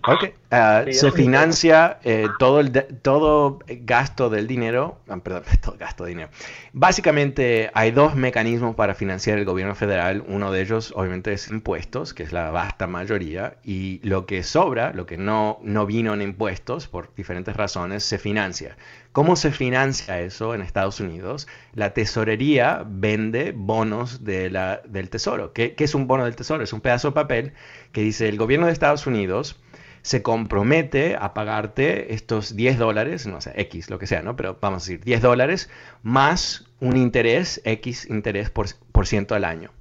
Ok, 0.07 0.33
ah, 0.49 0.83
se 0.89 1.11
financia 1.11 1.99
eh, 2.03 2.27
todo 2.39 2.59
el 2.59 2.71
todo 3.03 3.59
gasto 3.67 4.31
del 4.31 4.47
dinero, 4.47 4.97
ah, 5.07 5.17
perdón, 5.17 5.43
todo 5.61 5.77
gasto 5.77 6.05
de 6.05 6.09
dinero. 6.09 6.29
Básicamente 6.73 7.69
hay 7.73 7.91
dos 7.91 8.15
mecanismos 8.15 8.75
para 8.75 8.95
financiar 8.95 9.37
el 9.37 9.45
gobierno 9.45 9.75
federal. 9.75 10.23
Uno 10.27 10.51
de 10.51 10.61
ellos 10.61 10.91
obviamente 10.95 11.33
es 11.33 11.49
impuestos, 11.49 12.15
que 12.15 12.23
es 12.23 12.31
la 12.31 12.49
vasta 12.49 12.87
mayoría, 12.87 13.57
y 13.63 13.99
lo 14.03 14.25
que 14.25 14.41
sobra, 14.41 14.91
lo 14.93 15.05
que 15.05 15.17
no, 15.17 15.59
no 15.61 15.85
vino 15.85 16.13
en 16.13 16.21
impuestos 16.23 16.87
por 16.87 17.13
diferentes 17.13 17.55
razones, 17.55 18.03
se 18.03 18.17
financia. 18.17 18.77
¿Cómo 19.11 19.35
se 19.35 19.51
financia 19.51 20.21
eso 20.21 20.55
en 20.55 20.61
Estados 20.61 20.99
Unidos? 20.99 21.47
La 21.73 21.93
tesorería 21.93 22.83
vende 22.87 23.51
bonos 23.55 24.23
de 24.23 24.49
la, 24.49 24.81
del 24.85 25.09
tesoro. 25.09 25.53
¿Qué, 25.53 25.75
¿Qué 25.75 25.83
es 25.83 25.93
un 25.93 26.07
bono 26.07 26.23
del 26.23 26.35
tesoro? 26.35 26.63
Es 26.63 26.73
un 26.73 26.81
pedazo 26.81 27.09
de 27.09 27.13
papel 27.13 27.53
que 27.91 28.01
dice 28.01 28.29
el 28.29 28.37
gobierno 28.37 28.67
de 28.67 28.73
Estados 28.73 29.05
Unidos 29.05 29.59
se 30.01 30.21
compromete 30.21 31.15
a 31.15 31.33
pagarte 31.33 32.13
estos 32.13 32.55
10 32.55 32.77
dólares, 32.77 33.27
no 33.27 33.41
sé, 33.41 33.53
X, 33.55 33.89
lo 33.89 33.99
que 33.99 34.07
sea, 34.07 34.21
¿no? 34.21 34.35
Pero 34.35 34.57
vamos 34.59 34.83
a 34.83 34.85
decir 34.85 35.03
10 35.03 35.21
dólares 35.21 35.69
más 36.03 36.65
un 36.79 36.97
interés, 36.97 37.61
X 37.63 38.09
interés 38.09 38.49
por, 38.49 38.67
ciento 39.05 39.35
al 39.35 39.45
año. 39.45 39.71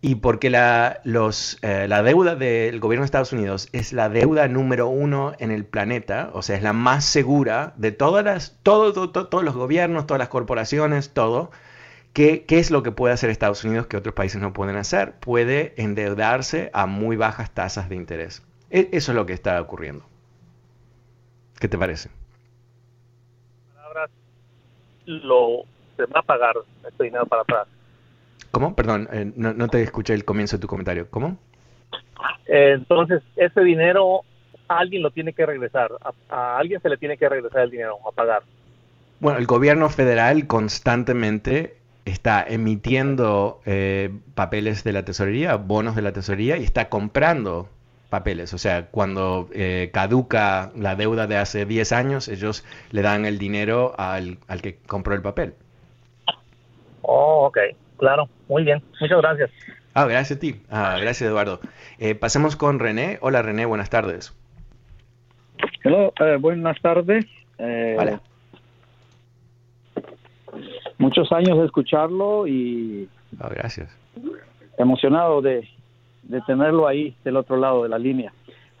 Y 0.00 0.16
porque 0.16 0.50
la, 0.50 1.00
los, 1.04 1.58
eh, 1.62 1.86
la 1.88 2.02
deuda 2.02 2.36
del 2.36 2.78
gobierno 2.78 3.02
de 3.02 3.06
Estados 3.06 3.32
Unidos 3.32 3.68
es 3.72 3.92
la 3.92 4.10
deuda 4.10 4.48
número 4.48 4.88
uno 4.88 5.32
en 5.38 5.50
el 5.50 5.64
planeta, 5.64 6.30
o 6.34 6.42
sea, 6.42 6.56
es 6.56 6.62
la 6.62 6.74
más 6.74 7.06
segura 7.06 7.72
de 7.76 7.90
todas 7.90 8.24
las, 8.24 8.58
todo, 8.62 9.10
todos 9.10 9.44
los 9.44 9.54
gobiernos, 9.54 10.06
todas 10.06 10.18
las 10.18 10.28
corporaciones, 10.28 11.10
todo. 11.10 11.50
¿Qué, 12.12 12.44
¿Qué 12.46 12.58
es 12.58 12.70
lo 12.70 12.82
que 12.82 12.92
puede 12.92 13.14
hacer 13.14 13.30
Estados 13.30 13.64
Unidos 13.64 13.86
que 13.86 13.96
otros 13.96 14.14
países 14.14 14.40
no 14.40 14.52
pueden 14.52 14.76
hacer? 14.76 15.14
Puede 15.18 15.74
endeudarse 15.82 16.70
a 16.74 16.86
muy 16.86 17.16
bajas 17.16 17.50
tasas 17.52 17.88
de 17.88 17.96
interés. 17.96 18.42
E, 18.74 18.88
eso 18.90 19.12
es 19.12 19.16
lo 19.16 19.24
que 19.24 19.32
está 19.32 19.60
ocurriendo. 19.62 20.04
¿Qué 21.60 21.68
te 21.68 21.78
parece? 21.78 22.10
lo 25.06 25.64
se 25.96 26.06
va 26.06 26.20
a 26.20 26.22
pagar 26.22 26.56
este 26.88 27.04
dinero 27.04 27.26
para 27.26 27.42
atrás. 27.42 27.68
¿Cómo? 28.50 28.74
Perdón, 28.74 29.06
eh, 29.12 29.30
no, 29.36 29.68
te 29.68 29.82
escuché 29.82 30.14
el 30.14 30.24
comienzo 30.24 30.56
de 30.56 30.62
tu 30.62 30.66
comentario. 30.66 31.08
¿Cómo? 31.10 31.36
Eh, 32.46 32.72
entonces, 32.72 33.22
ese 33.36 33.60
dinero 33.60 34.22
alguien 34.66 35.02
lo 35.02 35.10
tiene 35.10 35.34
que 35.34 35.44
regresar. 35.44 35.92
A, 36.30 36.56
alguien 36.56 36.80
se 36.80 36.88
le 36.88 36.96
tiene 36.96 37.18
que 37.18 37.28
regresar 37.28 37.60
el 37.60 37.70
dinero 37.70 37.98
a 38.08 38.12
pagar. 38.12 38.42
Bueno, 39.20 39.38
el 39.38 39.46
gobierno 39.46 39.88
federal 39.90 40.46
constantemente 40.46 41.76
está 42.06 42.42
emitiendo 42.42 43.60
eh, 43.66 44.10
papeles 44.34 44.82
de 44.84 44.92
la 44.94 45.04
tesorería, 45.04 45.56
bonos 45.56 45.94
de 45.94 46.02
la 46.02 46.12
tesorería 46.12 46.56
y 46.56 46.64
está 46.64 46.88
comprando 46.88 47.68
papeles. 48.14 48.54
O 48.54 48.58
sea, 48.58 48.86
cuando 48.92 49.48
eh, 49.52 49.90
caduca 49.92 50.70
la 50.76 50.94
deuda 50.94 51.26
de 51.26 51.36
hace 51.36 51.66
10 51.66 51.90
años, 51.90 52.28
ellos 52.28 52.64
le 52.92 53.02
dan 53.02 53.24
el 53.24 53.38
dinero 53.38 53.92
al, 53.98 54.38
que 54.62 54.76
compró 54.86 55.16
el 55.16 55.22
papel. 55.22 55.54
Oh, 57.02 57.46
ok, 57.46 57.58
claro, 57.96 58.28
muy 58.48 58.62
bien, 58.62 58.80
muchas 59.00 59.18
gracias. 59.20 59.50
Ah, 59.94 60.06
gracias 60.06 60.38
a 60.38 60.40
ti, 60.40 60.62
ah, 60.70 60.96
gracias 61.00 61.28
Eduardo. 61.28 61.58
Eh, 61.98 62.14
pasemos 62.14 62.54
con 62.54 62.78
René. 62.78 63.18
Hola 63.20 63.42
René, 63.42 63.66
buenas 63.66 63.90
tardes. 63.90 64.32
Hola, 65.84 66.12
eh, 66.20 66.36
buenas 66.38 66.80
tardes. 66.80 67.26
Hola. 67.58 68.20
Muchos 70.98 71.32
años 71.32 71.58
de 71.58 71.64
escucharlo 71.66 72.46
y... 72.46 73.08
Oh, 73.40 73.48
gracias. 73.50 73.90
Emocionado 74.78 75.42
de, 75.42 75.68
de 76.28 76.40
tenerlo 76.42 76.86
ahí 76.86 77.14
del 77.24 77.36
otro 77.36 77.56
lado 77.56 77.82
de 77.82 77.88
la 77.88 77.98
línea. 77.98 78.32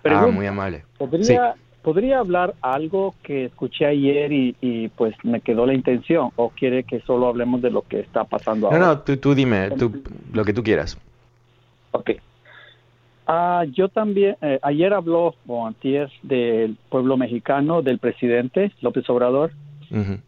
ah, 0.04 0.26
muy 0.26 0.46
amable. 0.46 0.84
¿podría, 0.98 1.54
¿Podría 1.84 2.18
hablar 2.18 2.54
algo 2.62 3.14
que 3.22 3.44
escuché 3.44 3.84
ayer 3.84 4.32
y, 4.32 4.88
pues 4.96 5.14
me 5.22 5.42
quedó 5.42 5.66
la 5.66 5.74
intención? 5.74 6.30
¿O 6.36 6.48
quiere 6.48 6.84
que 6.84 7.00
solo 7.00 7.28
hablemos 7.28 7.60
de 7.60 7.70
lo 7.70 7.82
que 7.82 8.00
está 8.00 8.24
pasando 8.24 8.68
ahora? 8.68 8.78
No, 8.78 8.86
no, 8.86 8.98
tú, 9.00 9.18
tú 9.18 9.34
dime 9.34 9.70
tú, 9.72 10.02
lo 10.32 10.46
que 10.46 10.54
tú 10.54 10.62
quieras. 10.62 10.98
Ok. 11.90 12.12
Ah, 13.26 13.64
yo 13.70 13.90
también, 13.90 14.36
eh, 14.40 14.58
ayer 14.62 14.94
habló 14.94 15.34
Juan 15.46 15.76
del 16.22 16.78
pueblo 16.88 17.18
mexicano, 17.18 17.82
del 17.82 17.98
presidente 17.98 18.72
López 18.80 19.08
Obrador. 19.10 19.52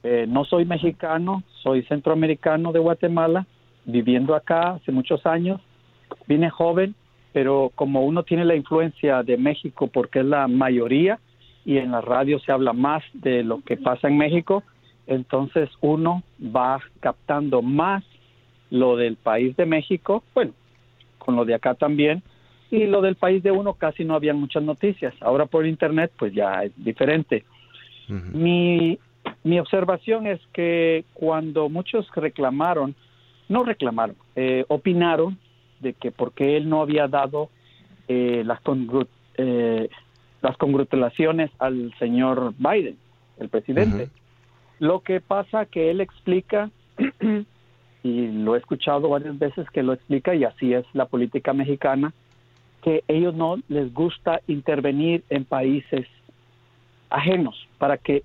Eh, 0.03 0.27
no 0.29 0.45
soy 0.45 0.67
mexicano, 0.67 1.43
soy 1.63 1.83
centroamericano 1.85 2.71
de 2.73 2.79
Guatemala, 2.81 3.47
viviendo 3.87 4.35
acá 4.35 4.73
hace 4.73 4.93
muchos 4.93 5.25
años. 5.25 5.61
Vine 6.29 6.51
joven 6.51 6.95
pero 7.37 7.71
como 7.75 8.03
uno 8.03 8.23
tiene 8.23 8.47
la 8.47 8.57
influencia 8.57 9.23
de 9.23 9.37
México 9.37 9.89
porque 9.89 10.21
es 10.21 10.25
la 10.25 10.49
mayoría 10.49 11.19
y 11.67 11.77
en 11.77 11.91
la 11.91 12.01
radio 12.01 12.39
se 12.39 12.51
habla 12.51 12.73
más 12.73 13.05
de 13.13 13.45
lo 13.45 13.61
que 13.61 13.77
pasa 13.77 14.09
en 14.09 14.17
México, 14.17 14.63
entonces 15.07 15.69
uno 15.83 16.23
va 16.41 16.81
captando 17.01 17.61
más 17.61 18.03
lo 18.71 18.97
del 18.97 19.17
país 19.17 19.55
de 19.59 19.67
México, 19.67 20.25
bueno, 20.35 20.53
con 21.19 21.37
lo 21.37 21.45
de 21.45 21.53
acá 21.53 21.75
también, 21.75 22.23
y 22.71 22.87
lo 22.87 23.03
del 23.03 23.17
país 23.17 23.43
de 23.43 23.51
uno 23.51 23.75
casi 23.75 24.03
no 24.03 24.15
había 24.15 24.33
muchas 24.33 24.63
noticias. 24.63 25.13
Ahora 25.21 25.45
por 25.45 25.67
internet 25.67 26.13
pues 26.19 26.33
ya 26.33 26.63
es 26.63 26.73
diferente. 26.75 27.45
mi, 28.09 28.99
mi 29.45 29.61
observación 29.61 30.27
es 30.27 30.41
que 30.55 31.05
cuando 31.13 31.69
muchos 31.69 32.09
reclamaron, 32.15 32.95
no 33.51 33.63
reclamaron, 33.63 34.17
eh, 34.37 34.65
opinaron 34.69 35.37
de 35.81 35.93
que 35.95 36.11
porque 36.11 36.57
él 36.57 36.69
no 36.69 36.83
había 36.83 37.09
dado 37.09 37.51
eh, 38.09 38.43
las, 38.45 38.61
eh, 39.37 39.89
las 40.43 40.57
congratulaciones 40.57 41.51
al 41.59 41.93
señor 41.99 42.55
Biden, 42.59 42.97
el 43.39 43.49
presidente. 43.49 44.11
Lo 44.79 45.01
que 45.01 45.21
pasa 45.21 45.67
que 45.67 45.91
él 45.91 46.01
explica, 46.01 46.71
y 48.03 48.27
lo 48.29 48.55
he 48.55 48.59
escuchado 48.59 49.09
varias 49.09 49.39
veces 49.39 49.69
que 49.71 49.83
lo 49.83 49.93
explica, 49.93 50.35
y 50.35 50.45
así 50.45 50.73
es 50.73 50.85
la 50.93 51.07
política 51.07 51.53
mexicana, 51.53 52.13
que 52.83 53.03
ellos 53.09 53.35
no 53.35 53.57
les 53.69 53.93
gusta 53.93 54.41
intervenir 54.47 55.25
en 55.31 55.45
países 55.45 56.07
ajenos 57.11 57.67
para 57.79 57.99
que 57.99 58.23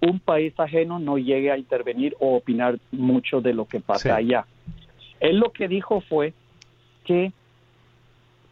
un 0.00 0.20
país 0.20 0.52
ajeno 0.58 0.98
no 0.98 1.18
llegue 1.18 1.50
a 1.50 1.58
intervenir 1.58 2.14
o 2.20 2.36
opinar 2.36 2.78
mucho 2.92 3.40
de 3.40 3.54
lo 3.54 3.66
que 3.66 3.80
pasa 3.80 4.16
allá. 4.16 4.46
Él 5.20 5.38
lo 5.38 5.50
que 5.50 5.66
dijo 5.66 6.00
fue 6.02 6.34
que 7.04 7.32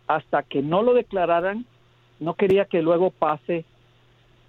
hasta 0.07 0.43
que 0.43 0.63
no 0.63 0.83
lo 0.83 0.95
declararan, 0.95 1.65
no 2.21 2.35
quería 2.35 2.67
que 2.67 2.83
luego 2.83 3.11
pase 3.11 3.65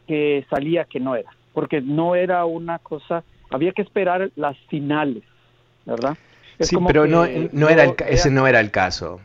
que 0.07 0.45
salía 0.49 0.85
que 0.85 0.99
no 0.99 1.15
era, 1.15 1.31
porque 1.53 1.81
no 1.81 2.15
era 2.15 2.45
una 2.45 2.79
cosa, 2.79 3.23
había 3.49 3.71
que 3.71 3.81
esperar 3.81 4.31
las 4.35 4.57
finales, 4.69 5.23
¿verdad? 5.85 6.17
sí, 6.59 6.75
pero 6.87 7.07
no, 7.07 7.25
no 7.51 7.69
era 7.69 7.95
ese 8.07 8.29
no 8.29 8.47
era 8.47 8.59
el 8.59 8.71
caso. 8.71 9.21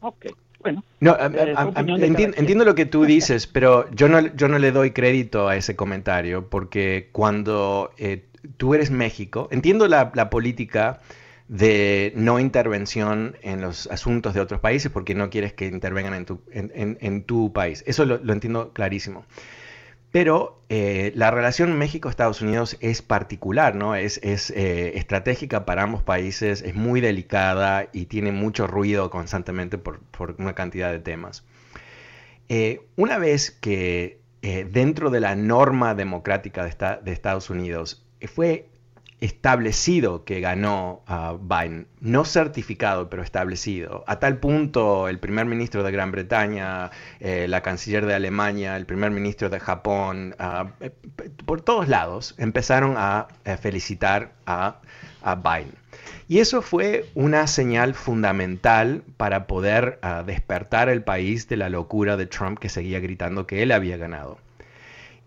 Ok, 0.00 0.26
bueno. 0.60 0.84
No, 1.00 1.16
entiendo, 1.18 2.64
lo 2.64 2.74
que 2.74 2.86
tú 2.86 3.04
dices, 3.06 3.46
pero 3.46 3.90
yo 3.92 4.08
no, 4.08 4.20
yo 4.34 4.48
no 4.48 4.58
le 4.58 4.72
doy 4.72 4.90
crédito 4.90 5.48
a 5.48 5.56
ese 5.56 5.76
comentario, 5.76 6.48
porque 6.48 7.08
cuando 7.12 7.92
eh, 7.98 8.24
tú 8.58 8.74
eres 8.74 8.90
México, 8.90 9.48
entiendo 9.50 9.88
la, 9.88 10.12
la 10.14 10.28
política 10.30 11.00
de 11.50 12.12
no 12.14 12.38
intervención 12.38 13.36
en 13.42 13.60
los 13.60 13.88
asuntos 13.88 14.34
de 14.34 14.40
otros 14.40 14.60
países 14.60 14.92
porque 14.92 15.16
no 15.16 15.30
quieres 15.30 15.52
que 15.52 15.66
intervengan 15.66 16.14
en 16.14 16.24
tu, 16.24 16.40
en, 16.52 17.24
tu 17.24 17.52
país. 17.52 17.82
Eso 17.88 18.04
lo, 18.04 18.32
entiendo 18.32 18.72
clarísimo. 18.72 19.24
Pero 20.12 20.62
eh, 20.68 21.10
la 21.16 21.32
relación 21.32 21.76
México-Estados 21.76 22.40
Unidos 22.40 22.76
es 22.78 23.02
particular, 23.02 23.74
¿no? 23.74 23.96
Es, 23.96 24.20
es 24.22 24.50
eh, 24.50 24.92
estratégica 24.96 25.66
para 25.66 25.82
ambos 25.82 26.04
países, 26.04 26.62
es 26.62 26.76
muy 26.76 27.00
delicada 27.00 27.88
y 27.92 28.04
tiene 28.06 28.30
mucho 28.30 28.68
ruido 28.68 29.10
constantemente 29.10 29.76
por, 29.76 29.98
por 29.98 30.36
una 30.38 30.54
cantidad 30.54 30.92
de 30.92 31.00
temas. 31.00 31.42
Eh, 32.48 32.82
una 32.94 33.18
vez 33.18 33.50
que 33.50 34.20
dentro 34.40 35.10
de 35.10 35.20
la 35.20 35.34
norma 35.34 35.94
democrática 35.94 36.64
de, 36.64 36.98
de 37.02 37.12
Estados 37.12 37.50
Unidos 37.50 38.06
fue 38.26 38.69
establecido 39.20 40.24
que 40.24 40.40
ganó 40.40 41.02
a 41.06 41.36
Biden, 41.38 41.86
no 42.00 42.24
certificado, 42.24 43.10
pero 43.10 43.22
establecido. 43.22 44.02
A 44.06 44.18
tal 44.18 44.38
punto 44.38 45.08
el 45.08 45.18
primer 45.18 45.46
ministro 45.46 45.82
de 45.82 45.92
Gran 45.92 46.10
Bretaña, 46.10 46.90
eh, 47.20 47.46
la 47.48 47.62
canciller 47.62 48.06
de 48.06 48.14
Alemania, 48.14 48.76
el 48.76 48.86
primer 48.86 49.10
ministro 49.10 49.50
de 49.50 49.60
Japón, 49.60 50.34
ah, 50.38 50.70
eh, 50.80 50.90
por 51.44 51.60
todos 51.60 51.88
lados 51.88 52.34
empezaron 52.38 52.94
a, 52.96 53.28
eh, 53.44 53.56
felicitar 53.58 54.32
a, 54.46 54.80
a, 55.22 55.34
Biden. 55.34 55.74
Y 56.28 56.38
eso 56.38 56.62
fue 56.62 57.06
una 57.14 57.46
señal 57.46 57.94
fundamental 57.94 59.02
para 59.18 59.46
poder 59.46 59.98
ah, 60.02 60.22
despertar 60.24 60.88
el 60.88 61.02
país 61.02 61.46
de 61.48 61.56
la 61.58 61.68
locura 61.68 62.16
de 62.16 62.26
Trump 62.26 62.58
que 62.58 62.70
seguía 62.70 63.00
gritando 63.00 63.46
que 63.46 63.62
él 63.62 63.72
había 63.72 63.98
ganado. 63.98 64.38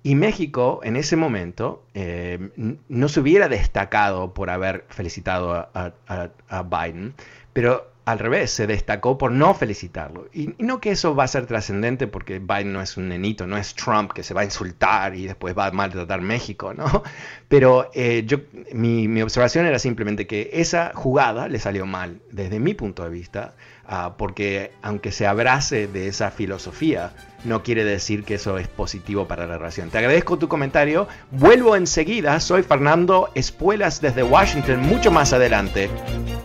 Y 0.03 0.15
México 0.15 0.81
en 0.83 0.97
ese 0.97 1.15
momento 1.15 1.85
eh, 1.93 2.49
no 2.89 3.07
se 3.07 3.21
hubiera 3.21 3.47
destacado 3.47 4.33
por 4.33 4.49
haber 4.49 4.85
felicitado 4.89 5.69
a, 5.73 6.63
Biden, 6.63 7.13
pero 7.53 7.89
al 8.05 8.19
revés, 8.19 8.51
se 8.51 8.67
destacó 8.67 9.17
por 9.17 9.31
no 9.31 9.53
felicitarlo. 9.53 10.27
Y, 10.33 10.55
no 10.59 10.81
que 10.81 10.91
eso 10.91 11.15
va 11.15 11.23
a 11.23 11.27
ser 11.27 11.45
trascendente 11.45 12.07
porque 12.07 12.39
Biden 12.39 12.73
no 12.73 12.81
es 12.81 12.97
un 12.97 13.07
nenito, 13.07 13.47
no 13.47 13.55
es 13.57 13.75
Trump 13.75 14.11
que 14.11 14.23
se 14.23 14.33
va 14.33 14.41
a 14.41 14.43
insultar 14.43 15.15
y 15.15 15.27
después 15.27 15.57
va 15.57 15.67
a 15.67 15.71
maltratar 15.71 16.19
México, 16.19 16.73
¿no? 16.73 16.85
Pero 17.47 17.89
eh, 17.93 18.23
yo, 18.25 18.39
mi, 18.73 19.07
mi, 19.07 19.21
observación 19.21 19.65
era 19.65 19.79
simplemente 19.79 20.27
que 20.27 20.49
esa 20.51 20.91
jugada 20.93 21.47
le 21.47 21.59
salió 21.59 21.85
mal, 21.85 22.19
desde 22.29 22.59
mi 22.59 22.73
punto 22.73 23.03
de 23.03 23.09
vista, 23.09 23.55
uh, 23.87 24.11
porque 24.17 24.71
aunque 24.81 25.11
se 25.11 25.27
abrace 25.27 25.87
de 25.87 26.07
esa 26.07 26.31
filosofía, 26.31 27.13
no 27.43 27.63
quiere 27.63 27.83
decir 27.83 28.23
que 28.23 28.35
eso 28.35 28.57
es 28.57 28.67
positivo 28.67 29.27
para 29.27 29.45
la 29.47 29.57
relación. 29.57 29.89
Te 29.89 29.97
agradezco 29.97 30.37
tu 30.37 30.47
comentario. 30.47 31.07
Vuelvo 31.31 31.75
enseguida. 31.75 32.39
Soy 32.39 32.63
Fernando 32.63 33.29
Espuelas 33.35 34.01
desde 34.01 34.23
Washington, 34.23 34.81
mucho 34.81 35.11
más 35.11 35.33
adelante. 35.33 35.89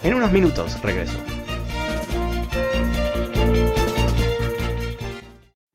En 0.02 0.14
unos 0.14 0.32
minutos 0.32 0.80
regreso. 0.82 1.16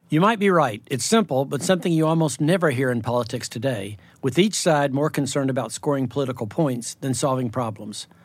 You 0.10 0.22
might 0.22 0.38
be 0.38 0.52
right. 0.52 0.84
It's 0.92 1.06
simple, 1.06 1.44
but 1.44 1.64
something 1.64 1.92
you 1.92 2.06
almost 2.06 2.40
never 2.40 2.70
hear 2.70 2.92
in 2.92 3.02
politics 3.02 3.50
today, 3.50 3.98
with 4.22 4.38
each 4.38 4.54
side 4.54 4.94
more 4.94 5.10
concerned 5.10 5.50
about 5.50 5.72
scoring 5.72 6.08
political 6.08 6.46
points 6.46 6.94
than 7.02 7.16
solving 7.16 7.50
problems. 7.50 8.08